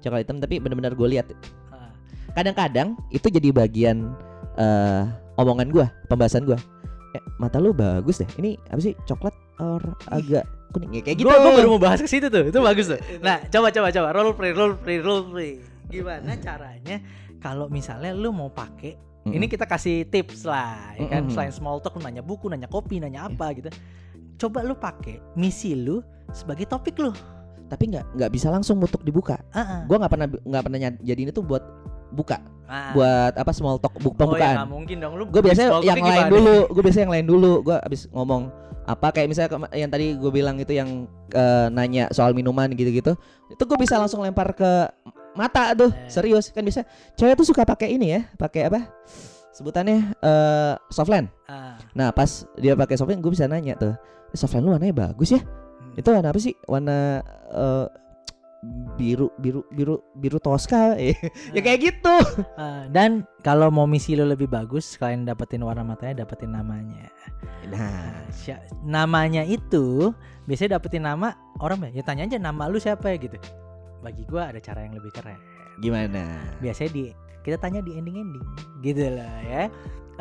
Coklat 0.05 0.29
hitam 0.29 0.37
tapi 0.37 0.61
bener-bener 0.61 0.93
gue 0.93 1.07
lihat 1.17 1.33
Ah, 1.73 1.89
ah. 1.89 1.91
kadang-kadang 2.37 2.93
itu 3.09 3.25
jadi 3.25 3.49
bagian 3.49 4.13
eh 4.53 5.01
omongan 5.41 5.73
gua, 5.73 5.89
pembahasan 6.05 6.45
gua. 6.45 6.61
Eh, 7.11 7.23
mata 7.35 7.59
lu 7.59 7.75
bagus 7.75 8.23
deh. 8.23 8.29
Ini 8.39 8.55
apa 8.71 8.79
sih? 8.79 8.95
Coklat 9.03 9.35
or 9.59 9.83
agak 10.07 10.47
kuning 10.71 10.95
ya 10.95 11.01
kayak 11.03 11.17
gitu. 11.19 11.27
Gua 11.27 11.51
baru 11.51 11.67
mau 11.75 11.81
bahas 11.81 11.99
ke 11.99 12.07
situ 12.07 12.31
tuh. 12.31 12.47
Itu 12.47 12.63
bagus 12.63 12.87
tuh. 12.87 12.99
Nah, 13.19 13.43
coba 13.51 13.67
coba 13.69 13.87
coba 13.91 14.07
role 14.15 14.33
play 14.33 14.51
role 14.55 14.75
play 14.79 14.97
role 15.03 15.27
play. 15.27 15.59
Gimana 15.91 16.39
caranya 16.39 17.03
kalau 17.43 17.67
misalnya 17.67 18.15
lu 18.15 18.31
mau 18.31 18.47
pakai 18.47 18.95
Mm-mm. 19.27 19.37
ini 19.37 19.45
kita 19.45 19.67
kasih 19.67 20.07
tips 20.07 20.47
lah, 20.47 20.95
ya 20.97 21.05
kan? 21.11 21.27
Selain 21.29 21.51
small 21.53 21.77
talk 21.83 21.93
lu 21.93 22.01
nanya 22.01 22.23
buku, 22.25 22.47
nanya 22.49 22.65
kopi, 22.65 22.97
nanya 22.97 23.27
apa 23.27 23.53
gitu. 23.53 23.69
Coba 24.39 24.63
lu 24.65 24.73
pakai 24.73 25.19
misi 25.35 25.75
lu 25.75 25.99
sebagai 26.31 26.65
topik 26.65 26.97
lu. 26.97 27.11
tapi 27.71 27.87
nggak 27.87 28.19
nggak 28.19 28.31
bisa 28.35 28.51
langsung 28.51 28.83
untuk 28.83 28.99
dibuka. 28.99 29.39
Ah, 29.55 29.59
ah. 29.59 29.81
Gua 29.87 29.95
nggak 30.03 30.11
pernah 30.11 30.27
nggak 30.27 30.63
pernah 30.67 30.79
jadiin 30.99 31.31
itu 31.31 31.39
buat 31.39 31.63
buka, 32.11 32.37
Ah. 32.65 32.91
buat 32.91 33.33
apa 33.33 33.51
small 33.51 33.75
talk 33.77 33.95
bu- 33.95 34.07
Oh 34.07 34.11
ya 34.11 34.17
pembukaan. 34.17 34.55
nggak 34.57 34.69
mungkin 34.69 34.95
dong 34.97 35.13
lu. 35.15 35.23
gue 35.25 35.41
biasanya 35.41 35.69
yang 35.81 35.97
lain 35.97 36.05
gimana? 36.21 36.29
dulu. 36.29 36.55
Gue 36.69 36.81
biasanya 36.81 37.03
yang 37.03 37.13
lain 37.13 37.27
dulu. 37.27 37.51
Gue 37.63 37.77
abis 37.77 38.01
ngomong 38.09 38.41
apa 38.81 39.07
kayak 39.09 39.27
misalnya 39.27 39.49
yang 39.71 39.87
tadi 39.87 40.13
gue 40.13 40.31
bilang 40.31 40.55
itu 40.55 40.71
yang 40.71 41.05
eh, 41.29 41.67
nanya 41.69 42.07
soal 42.09 42.31
minuman 42.31 42.67
gitu-gitu. 42.69 43.15
Itu 43.47 43.63
gue 43.63 43.77
bisa 43.77 43.95
langsung 43.95 44.19
lempar 44.19 44.51
ke 44.51 44.87
mata 45.33 45.71
tuh. 45.73 45.89
Eh. 45.89 46.07
Serius 46.07 46.49
kan 46.49 46.61
bisa. 46.61 46.83
Cewek 47.13 47.35
tuh 47.35 47.45
suka 47.45 47.63
pakai 47.63 47.91
ini 47.91 48.11
ya, 48.11 48.27
pakai 48.35 48.67
apa? 48.67 48.87
Sebutannya 49.49 50.15
eh 50.17 50.73
softland. 50.87 51.27
Ah. 51.45 51.75
Nah, 51.91 52.09
pas 52.09 52.27
dia 52.55 52.71
pakai 52.73 52.95
softland 52.95 53.19
gue 53.19 53.31
bisa 53.31 53.45
nanya 53.45 53.75
tuh. 53.75 53.93
"Eh, 54.27 54.37
Softland 54.37 54.63
lu 54.63 54.71
warnanya 54.71 54.95
bagus 55.03 55.27
ya? 55.29 55.43
Hmm. 55.43 55.91
Itu 55.93 56.07
warna 56.09 56.29
apa 56.29 56.39
sih? 56.39 56.55
Warna 56.65 57.19
eh, 57.51 57.85
biru 58.93 59.33
biru 59.41 59.65
biru 59.73 59.97
biru 60.13 60.37
toska 60.37 60.93
eh 60.93 61.17
ya 61.49 61.65
kayak 61.65 61.79
gitu 61.81 62.15
Ah, 62.61 62.85
dan 62.93 63.25
kalau 63.41 63.73
mau 63.73 63.89
misi 63.89 64.13
lu 64.13 64.21
lebih 64.21 64.45
bagus, 64.45 64.93
kalian 65.01 65.25
dapetin 65.25 65.65
warna 65.65 65.81
matanya, 65.81 66.21
dapetin 66.21 66.53
namanya. 66.53 67.09
nah 67.73 68.21
namanya 68.85 69.41
itu 69.41 70.13
biasanya 70.45 70.77
dapetin 70.77 71.09
nama 71.09 71.33
orang 71.57 71.89
ya 71.89 72.05
tanya 72.05 72.29
aja 72.29 72.37
nama 72.37 72.69
lu 72.69 72.77
siapa 72.77 73.09
ya 73.09 73.17
gitu. 73.17 73.37
Bagi 74.05 74.29
gua 74.29 74.53
ada 74.53 74.61
cara 74.61 74.85
yang 74.85 74.93
lebih 74.93 75.09
keren. 75.13 75.37
gimana 75.81 76.21
Biasanya 76.61 76.91
di 76.93 77.03
kita 77.41 77.57
tanya 77.57 77.81
di 77.81 77.97
ending-ending 77.97 78.45
gitu 78.85 79.09
lah 79.09 79.35
ya. 79.49 79.63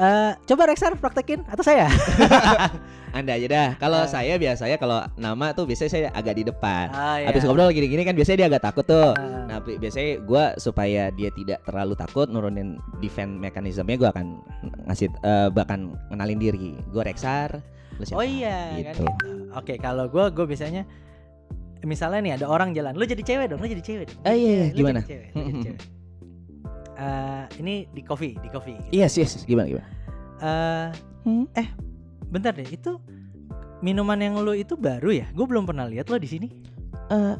Eh, 0.01 0.33
coba 0.49 0.63
Rexar 0.65 0.97
praktekin 0.97 1.45
atau 1.45 1.61
saya? 1.61 1.85
anda 3.11 3.35
aja 3.35 3.47
dah 3.47 3.69
kalau 3.77 4.01
Ah. 4.01 4.09
saya 4.09 4.39
biasanya 4.39 4.79
kalau 4.79 5.03
nama 5.19 5.51
tuh 5.51 5.67
biasanya 5.67 5.91
saya 5.91 6.09
agak 6.11 6.39
di 6.39 6.45
depan 6.47 6.89
Ah, 6.89 7.19
ya. 7.19 7.27
habis 7.27 7.43
ngobrol 7.43 7.69
gini-gini 7.69 8.01
kan 8.01 8.15
biasanya 8.15 8.39
dia 8.39 8.49
agak 8.49 8.63
takut 8.65 8.87
tuh 8.87 9.13
Ah. 9.13 9.45
nah 9.45 9.59
bi- 9.59 9.77
biasanya 9.77 10.23
gua 10.23 10.55
supaya 10.57 11.11
dia 11.11 11.29
tidak 11.31 11.59
terlalu 11.65 11.93
takut 11.93 12.31
nurunin 12.31 12.79
defense 12.97 13.35
mekanismenya 13.35 13.99
gua 13.99 14.11
akan 14.15 14.39
ngasih 14.87 15.11
eh, 15.21 15.49
bahkan 15.51 15.91
kenalin 16.07 16.39
diri 16.39 16.79
gua 16.89 17.03
Rexar 17.03 17.59
lu 17.99 18.07
siapa? 18.07 18.23
Oh 18.23 18.25
iya 18.25 18.79
gitu. 18.79 18.87
kan 18.87 18.95
gitu. 18.95 19.05
Oke, 19.53 19.75
kalau 19.77 20.07
gua 20.07 20.31
gua 20.31 20.47
biasanya 20.47 20.87
misalnya 21.83 22.21
nih 22.23 22.33
ada 22.37 22.47
orang 22.47 22.71
jalan, 22.71 22.95
lu 22.95 23.03
jadi 23.03 23.21
cewek 23.21 23.47
dong, 23.49 23.59
lu 23.59 23.67
jadi 23.67 23.83
cewek 23.83 24.05
dong. 24.07 24.21
Ah, 24.23 24.33
iya, 24.33 24.49
iya. 24.63 24.67
Gimana? 24.71 25.01
jadi 25.01 25.11
cewek, 25.11 25.29
lu 25.35 25.43
jadi 25.43 25.59
cewek. 25.67 25.81
Eh, 27.01 27.45
ini 27.59 27.89
di 27.89 28.05
coffee, 28.05 28.37
di 28.37 28.49
coffee. 28.49 28.77
gitu. 28.79 28.93
Yes, 28.95 29.17
yes. 29.17 29.43
Gimana 29.43 29.67
gimana? 29.67 29.89
Eh, 30.39 30.89
Hmm? 31.21 31.45
bentar 32.29 32.53
deh, 32.53 32.65
itu 32.65 32.97
minuman 33.81 34.17
yang 34.17 34.41
lu 34.41 34.53
itu 34.53 34.73
baru 34.73 35.11
ya? 35.11 35.27
Gue 35.33 35.45
belum 35.45 35.65
pernah 35.65 35.85
lihat 35.85 36.09
lo 36.09 36.17
di 36.17 36.29
sini. 36.29 36.49
Eh, 37.09 37.35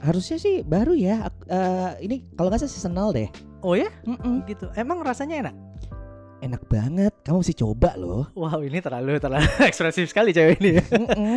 harusnya 0.00 0.36
sih 0.36 0.60
baru 0.60 0.92
ya. 0.92 1.28
Eh, 1.46 1.90
ini 2.02 2.24
kalau 2.34 2.48
nggak 2.48 2.60
salah 2.60 2.72
seasonal 2.72 3.08
deh. 3.12 3.28
Oh 3.60 3.72
ya? 3.72 3.88
Mm-mm. 4.04 4.42
Gitu. 4.44 4.66
Emang 4.74 5.00
rasanya 5.00 5.48
enak? 5.48 5.56
Enak 6.42 6.62
banget. 6.66 7.12
Kamu 7.22 7.38
mesti 7.38 7.54
coba 7.54 7.94
loh. 7.94 8.26
Wow, 8.34 8.66
ini 8.66 8.82
terlalu 8.82 9.16
terlalu 9.16 9.46
ekspresif 9.70 10.10
sekali 10.10 10.34
cewek 10.34 10.58
ini. 10.58 10.70
ya. 10.76 10.84
Mm-mm. 10.90 11.36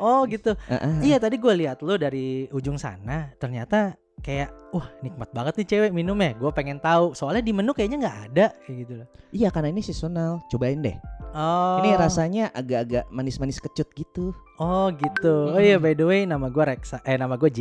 oh 0.00 0.24
gitu. 0.24 0.56
Eh-eh. 0.66 1.12
Iya 1.12 1.20
tadi 1.20 1.36
gue 1.36 1.54
lihat 1.54 1.84
lo 1.84 1.94
dari 1.94 2.48
ujung 2.50 2.80
sana, 2.80 3.30
ternyata 3.36 3.92
kayak 4.24 4.48
wah 4.72 4.88
nikmat 5.04 5.28
banget 5.32 5.60
nih 5.60 5.68
cewek 5.68 5.92
minumnya. 5.92 6.32
Gue 6.36 6.50
pengen 6.52 6.80
tahu. 6.80 7.12
Soalnya 7.12 7.44
di 7.44 7.52
menu 7.52 7.72
kayaknya 7.76 7.98
nggak 8.06 8.18
ada 8.32 8.46
kayak 8.64 8.76
gitu 8.86 8.92
loh. 9.02 9.08
Iya 9.32 9.48
karena 9.52 9.68
ini 9.72 9.80
seasonal. 9.84 10.40
Cobain 10.48 10.80
deh. 10.80 10.96
Oh. 11.36 11.84
Ini 11.84 12.00
rasanya 12.00 12.48
agak-agak 12.56 13.12
manis-manis 13.12 13.60
kecut 13.60 13.88
gitu. 13.92 14.32
Oh 14.56 14.88
gitu. 14.88 15.52
Oh 15.52 15.60
iya 15.60 15.76
by 15.76 15.92
the 15.92 16.06
way 16.08 16.24
nama 16.24 16.48
gue 16.48 16.64
Rexa 16.64 17.04
eh 17.04 17.16
nama 17.20 17.36
gue 17.36 17.50
J 17.52 17.60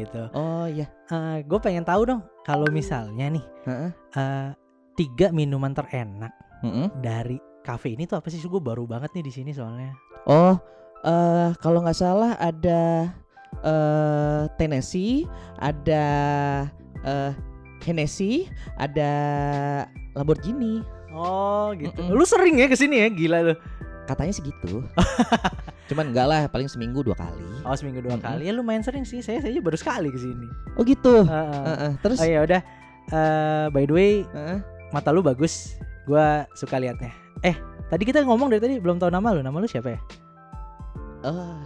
gitu. 0.00 0.22
Oh 0.32 0.64
iya. 0.64 0.88
gue 1.44 1.58
pengen 1.60 1.84
tahu 1.84 2.08
dong 2.08 2.24
kalau 2.48 2.64
misalnya 2.72 3.28
nih 3.28 3.44
eh, 4.16 4.50
tiga 4.96 5.28
minuman 5.28 5.76
terenak 5.76 6.32
Mm-mm. 6.64 6.88
dari 7.04 7.36
kafe 7.60 7.92
ini 7.92 8.08
tuh 8.08 8.16
apa 8.16 8.32
sih? 8.32 8.40
Gue 8.40 8.64
baru 8.64 8.88
banget 8.88 9.12
nih 9.12 9.24
di 9.28 9.32
sini 9.32 9.50
soalnya. 9.52 9.92
Oh, 10.24 10.56
eh 11.04 11.52
kalau 11.60 11.84
nggak 11.84 11.98
salah 11.98 12.32
ada 12.40 13.12
eh 13.60 14.42
Tennessee, 14.56 15.28
ada 15.60 16.04
eh 17.04 17.32
Hennessy, 17.82 18.46
ada 18.78 19.10
Lamborghini. 20.14 20.80
Oh 21.12 21.74
gitu. 21.76 21.92
Mm-mm. 21.98 22.16
Lu 22.16 22.24
sering 22.24 22.56
ya 22.56 22.70
ke 22.70 22.76
sini 22.78 23.04
ya? 23.04 23.08
Gila 23.12 23.38
lu. 23.42 23.54
Katanya 24.08 24.32
segitu. 24.32 24.80
Cuman 25.90 26.08
enggak 26.14 26.26
lah, 26.26 26.40
paling 26.48 26.70
seminggu 26.70 27.04
dua 27.04 27.12
kali. 27.18 27.42
Oh 27.66 27.74
seminggu 27.76 28.00
dua 28.00 28.16
Mm-mm. 28.16 28.24
kali 28.24 28.48
ya 28.48 28.52
lumayan 28.56 28.80
sering 28.80 29.04
sih. 29.04 29.20
Saya 29.20 29.42
saya 29.42 29.60
baru 29.60 29.76
sekali 29.76 30.08
ke 30.08 30.18
sini. 30.18 30.48
Oh 30.78 30.82
gitu. 30.86 31.26
Heeh. 31.26 31.64
Heeh. 31.68 31.90
Terus 32.00 32.18
Oh 32.18 32.26
ya 32.26 32.40
udah. 32.42 32.60
Eh, 33.12 33.66
by 33.74 33.84
the 33.84 33.94
way 33.94 34.12
heeh. 34.24 34.58
mata 34.94 35.10
lu 35.12 35.20
bagus. 35.20 35.76
Gua 36.06 36.46
suka 36.54 36.78
liatnya. 36.80 37.12
Eh 37.42 37.54
tadi 37.90 38.02
kita 38.06 38.24
ngomong 38.24 38.48
dari 38.50 38.62
tadi 38.62 38.74
belum 38.80 38.96
tahu 39.02 39.10
nama 39.10 39.34
lu. 39.34 39.42
Nama 39.42 39.54
lu 39.58 39.68
siapa 39.68 39.90
ya? 39.92 40.00
Oh. 41.22 41.58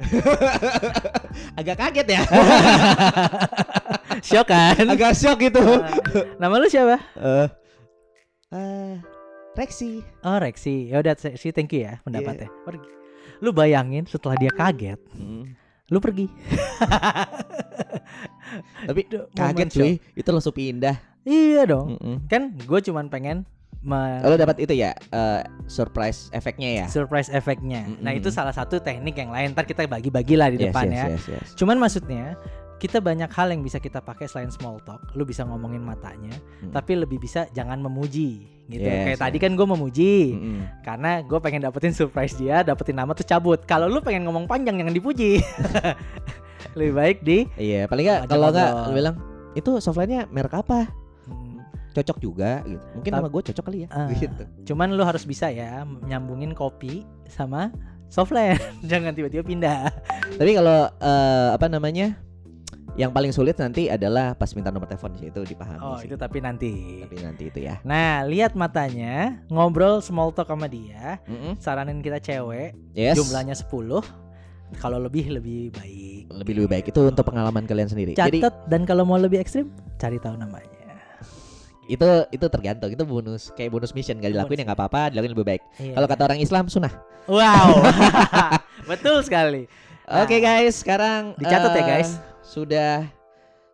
Agak 1.60 1.76
kaget 1.76 2.06
ya. 2.08 2.20
Syok 4.28 4.46
kan? 4.48 4.84
Agak 4.84 5.16
shock 5.16 5.40
gitu. 5.40 5.60
Eh, 5.60 6.36
nama 6.40 6.60
lu 6.60 6.68
siapa? 6.68 7.00
Eh. 7.16 7.48
Eh, 8.52 8.94
Rexy. 9.56 10.04
Oh 10.20 10.36
Rexi. 10.36 10.92
Ya 10.92 11.00
udah 11.00 11.16
sih 11.16 11.52
thank 11.52 11.72
you 11.72 11.88
ya 11.88 12.00
pendapatnya. 12.04 12.52
Pergi. 12.64 12.88
Lu 13.40 13.56
bayangin 13.56 14.04
setelah 14.04 14.36
dia 14.36 14.52
kaget, 14.52 15.00
Hmm. 15.16 15.56
lu 15.88 15.96
pergi. 15.96 16.28
Tapi 18.84 19.08
kaget 19.32 19.68
cuy, 19.72 19.92
itu 20.12 20.28
langsung 20.28 20.52
pindah. 20.52 21.00
Iya 21.24 21.64
dong. 21.64 21.96
Mm-mm. 21.96 22.28
Kan 22.28 22.52
gue 22.52 22.80
cuman 22.84 23.08
pengen 23.08 23.48
me- 23.80 24.20
Lo 24.20 24.34
dapat 24.34 24.58
itu 24.58 24.72
ya, 24.72 24.92
eh, 24.92 25.40
surprise 25.64 26.28
efeknya 26.30 26.84
ya. 26.84 26.86
surprise 26.86 27.28
efeknya. 27.28 27.88
Nah 27.96 28.10
Mm-mm. 28.10 28.20
itu 28.20 28.28
salah 28.28 28.50
satu 28.50 28.76
teknik 28.78 29.14
yang 29.14 29.28
lain. 29.28 29.50
Ntar 29.50 29.64
kita 29.64 29.84
bagi-bagi 29.84 30.34
lah 30.34 30.48
di 30.48 30.58
Yes, 30.58 30.64
depan 30.68 30.86
yes, 30.86 30.94
ya. 30.94 31.06
yes, 31.08 31.24
yes. 31.30 31.46
Cuman 31.54 31.76
maksudnya 31.76 32.36
kita 32.76 32.96
banyak 32.96 33.28
hal 33.28 33.48
yang 33.50 33.60
bisa 33.60 33.76
kita 33.76 33.98
pakai 33.98 34.24
selain 34.24 34.48
small 34.48 34.80
talk. 34.80 35.00
Lu 35.12 35.22
bisa 35.22 35.42
ngomongin 35.42 35.80
matanya, 35.80 36.32
Hmm. 36.60 36.70
tapi 36.70 36.94
lebih 36.94 37.16
bisa 37.18 37.44
jangan 37.50 37.76
memuji 37.78 38.40
gitu. 38.66 38.80
Yes, 38.82 39.04
Kayak 39.06 39.20
tadi 39.20 39.36
yes. 39.36 39.44
kan 39.44 39.52
gue 39.54 39.66
memuji 39.66 40.14
Mm-mm. 40.30 40.60
karena 40.82 41.10
gue 41.20 41.38
pengen 41.38 41.60
dapetin 41.62 41.92
surprise 41.92 42.32
dia, 42.34 42.60
dapetin 42.60 42.94
nama 42.94 43.10
tuh 43.10 43.24
cabut. 43.24 43.64
Kalau 43.64 43.84
lu 43.84 43.98
pengen 43.98 44.24
ngomong 44.24 44.44
panjang 44.44 44.76
jangan 44.76 44.92
dipuji. 44.92 45.40
lebih 46.70 46.92
baik 46.94 47.18
di 47.20 47.38
Iya, 47.56 47.84
paling 47.84 48.04
nggak 48.06 48.20
kalau 48.28 48.48
nggak 48.48 48.72
bilang 48.92 49.16
itu 49.52 49.76
softline-nya 49.76 50.28
merek 50.28 50.54
apa? 50.54 50.86
Hmm, 51.90 51.96
Cocok 51.96 52.18
juga 52.18 52.62
gitu. 52.62 52.84
Mungkin 52.94 53.10
nama 53.10 53.26
gue 53.26 53.42
cocok 53.50 53.64
kali 53.66 53.78
ya. 53.84 53.88
Ah. 53.90 54.06
Gitu. 54.08 54.44
Cuman 54.64 54.94
lu 54.94 55.02
harus 55.02 55.26
bisa 55.26 55.50
ya 55.50 55.82
nyambungin 56.06 56.54
kopi 56.54 57.02
sama 57.26 57.74
softland. 58.06 58.62
jangan 58.90 59.10
tiba-tiba 59.10 59.42
pindah. 59.42 59.90
Tapi 60.38 60.54
kalau 60.54 60.86
eh, 60.88 61.48
apa 61.50 61.66
namanya? 61.66 62.14
Yang 62.98 63.10
paling 63.14 63.32
sulit 63.32 63.56
nanti 63.56 63.86
adalah 63.86 64.34
pas 64.34 64.50
minta 64.52 64.68
nomor 64.68 64.84
telepon 64.84 65.14
sih 65.14 65.30
itu 65.30 65.40
dipahami 65.46 65.78
Oh, 65.78 65.94
sih. 65.96 66.10
itu 66.10 66.18
tapi 66.18 66.42
nanti. 66.42 67.00
Tapi 67.00 67.16
nanti 67.22 67.42
itu 67.46 67.62
ya. 67.62 67.78
Nah, 67.80 68.26
lihat 68.26 68.58
matanya, 68.58 69.40
ngobrol 69.46 70.02
small 70.02 70.34
talk 70.34 70.50
sama 70.50 70.66
dia, 70.66 71.22
Mm-mm. 71.24 71.54
saranin 71.56 72.02
kita 72.02 72.18
cewek, 72.18 72.74
Yes. 72.92 73.14
jumlahnya 73.14 73.54
10. 73.54 74.02
Kalau 74.76 74.98
lebih 74.98 75.30
lebih 75.32 75.70
baik. 75.70 76.30
lebih 76.30 76.52
lebih 76.60 76.68
baik 76.68 76.84
itu 76.90 77.00
untuk 77.00 77.24
pengalaman 77.24 77.62
kalian 77.64 77.88
sendiri. 77.88 78.12
Jadi 78.12 78.42
Catat 78.42 78.54
dan 78.66 78.82
kalau 78.82 79.02
mau 79.02 79.16
lebih 79.16 79.38
ekstrim, 79.38 79.70
cari 79.96 80.18
tahu 80.18 80.34
namanya. 80.36 80.79
Itu 81.88 82.08
itu 82.30 82.46
tergantung 82.50 82.90
itu 82.92 83.04
bonus 83.06 83.50
kayak 83.56 83.70
bonus 83.72 83.90
mission 83.96 84.20
gak 84.20 84.30
dilakuin 84.30 84.62
ya 84.62 84.64
nggak 84.68 84.78
apa-apa 84.78 85.10
dilakuin 85.14 85.32
lebih 85.32 85.46
baik. 85.46 85.62
Iya. 85.80 85.94
Kalau 85.96 86.06
kata 86.06 86.22
orang 86.28 86.40
Islam 86.40 86.64
sunnah. 86.68 86.92
Wow. 87.30 87.84
Betul 88.90 89.22
sekali. 89.22 89.70
Nah, 90.10 90.26
Oke 90.26 90.42
guys, 90.42 90.82
sekarang 90.82 91.38
dicatat 91.38 91.70
ya, 91.70 91.78
eh, 91.78 91.86
guys. 91.86 92.10
Sudah 92.42 93.06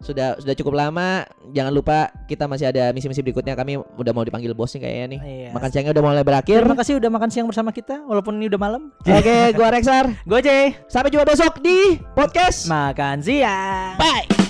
sudah 0.05 0.37
sudah 0.37 0.55
cukup 0.57 0.77
lama. 0.77 1.25
Jangan 1.57 1.73
lupa 1.73 2.13
kita 2.29 2.45
masih 2.45 2.69
ada 2.69 2.93
misi-misi 2.93 3.25
berikutnya. 3.25 3.57
Kami 3.57 3.81
udah 3.81 4.13
mau 4.13 4.25
dipanggil 4.25 4.53
bos 4.53 4.73
nih 4.77 4.85
kayaknya 4.85 5.07
nih. 5.17 5.21
Iya. 5.25 5.51
Makan 5.57 5.69
siangnya 5.73 5.93
udah 5.97 6.05
mulai 6.05 6.25
berakhir. 6.27 6.61
Terima 6.61 6.77
kasih 6.77 6.95
udah 7.01 7.11
makan 7.13 7.31
siang 7.33 7.49
bersama 7.49 7.73
kita 7.73 8.05
walaupun 8.05 8.37
ini 8.37 8.53
udah 8.53 8.61
malam. 8.61 8.93
Oke, 9.01 9.57
gua 9.57 9.73
Rexar. 9.73 10.13
Gue 10.29 10.41
Jay. 10.45 10.77
Sampai 10.93 11.09
jumpa 11.09 11.25
besok 11.25 11.65
di 11.65 11.97
podcast. 12.13 12.69
Makan 12.69 13.25
siang. 13.25 13.97
Bye. 13.97 14.46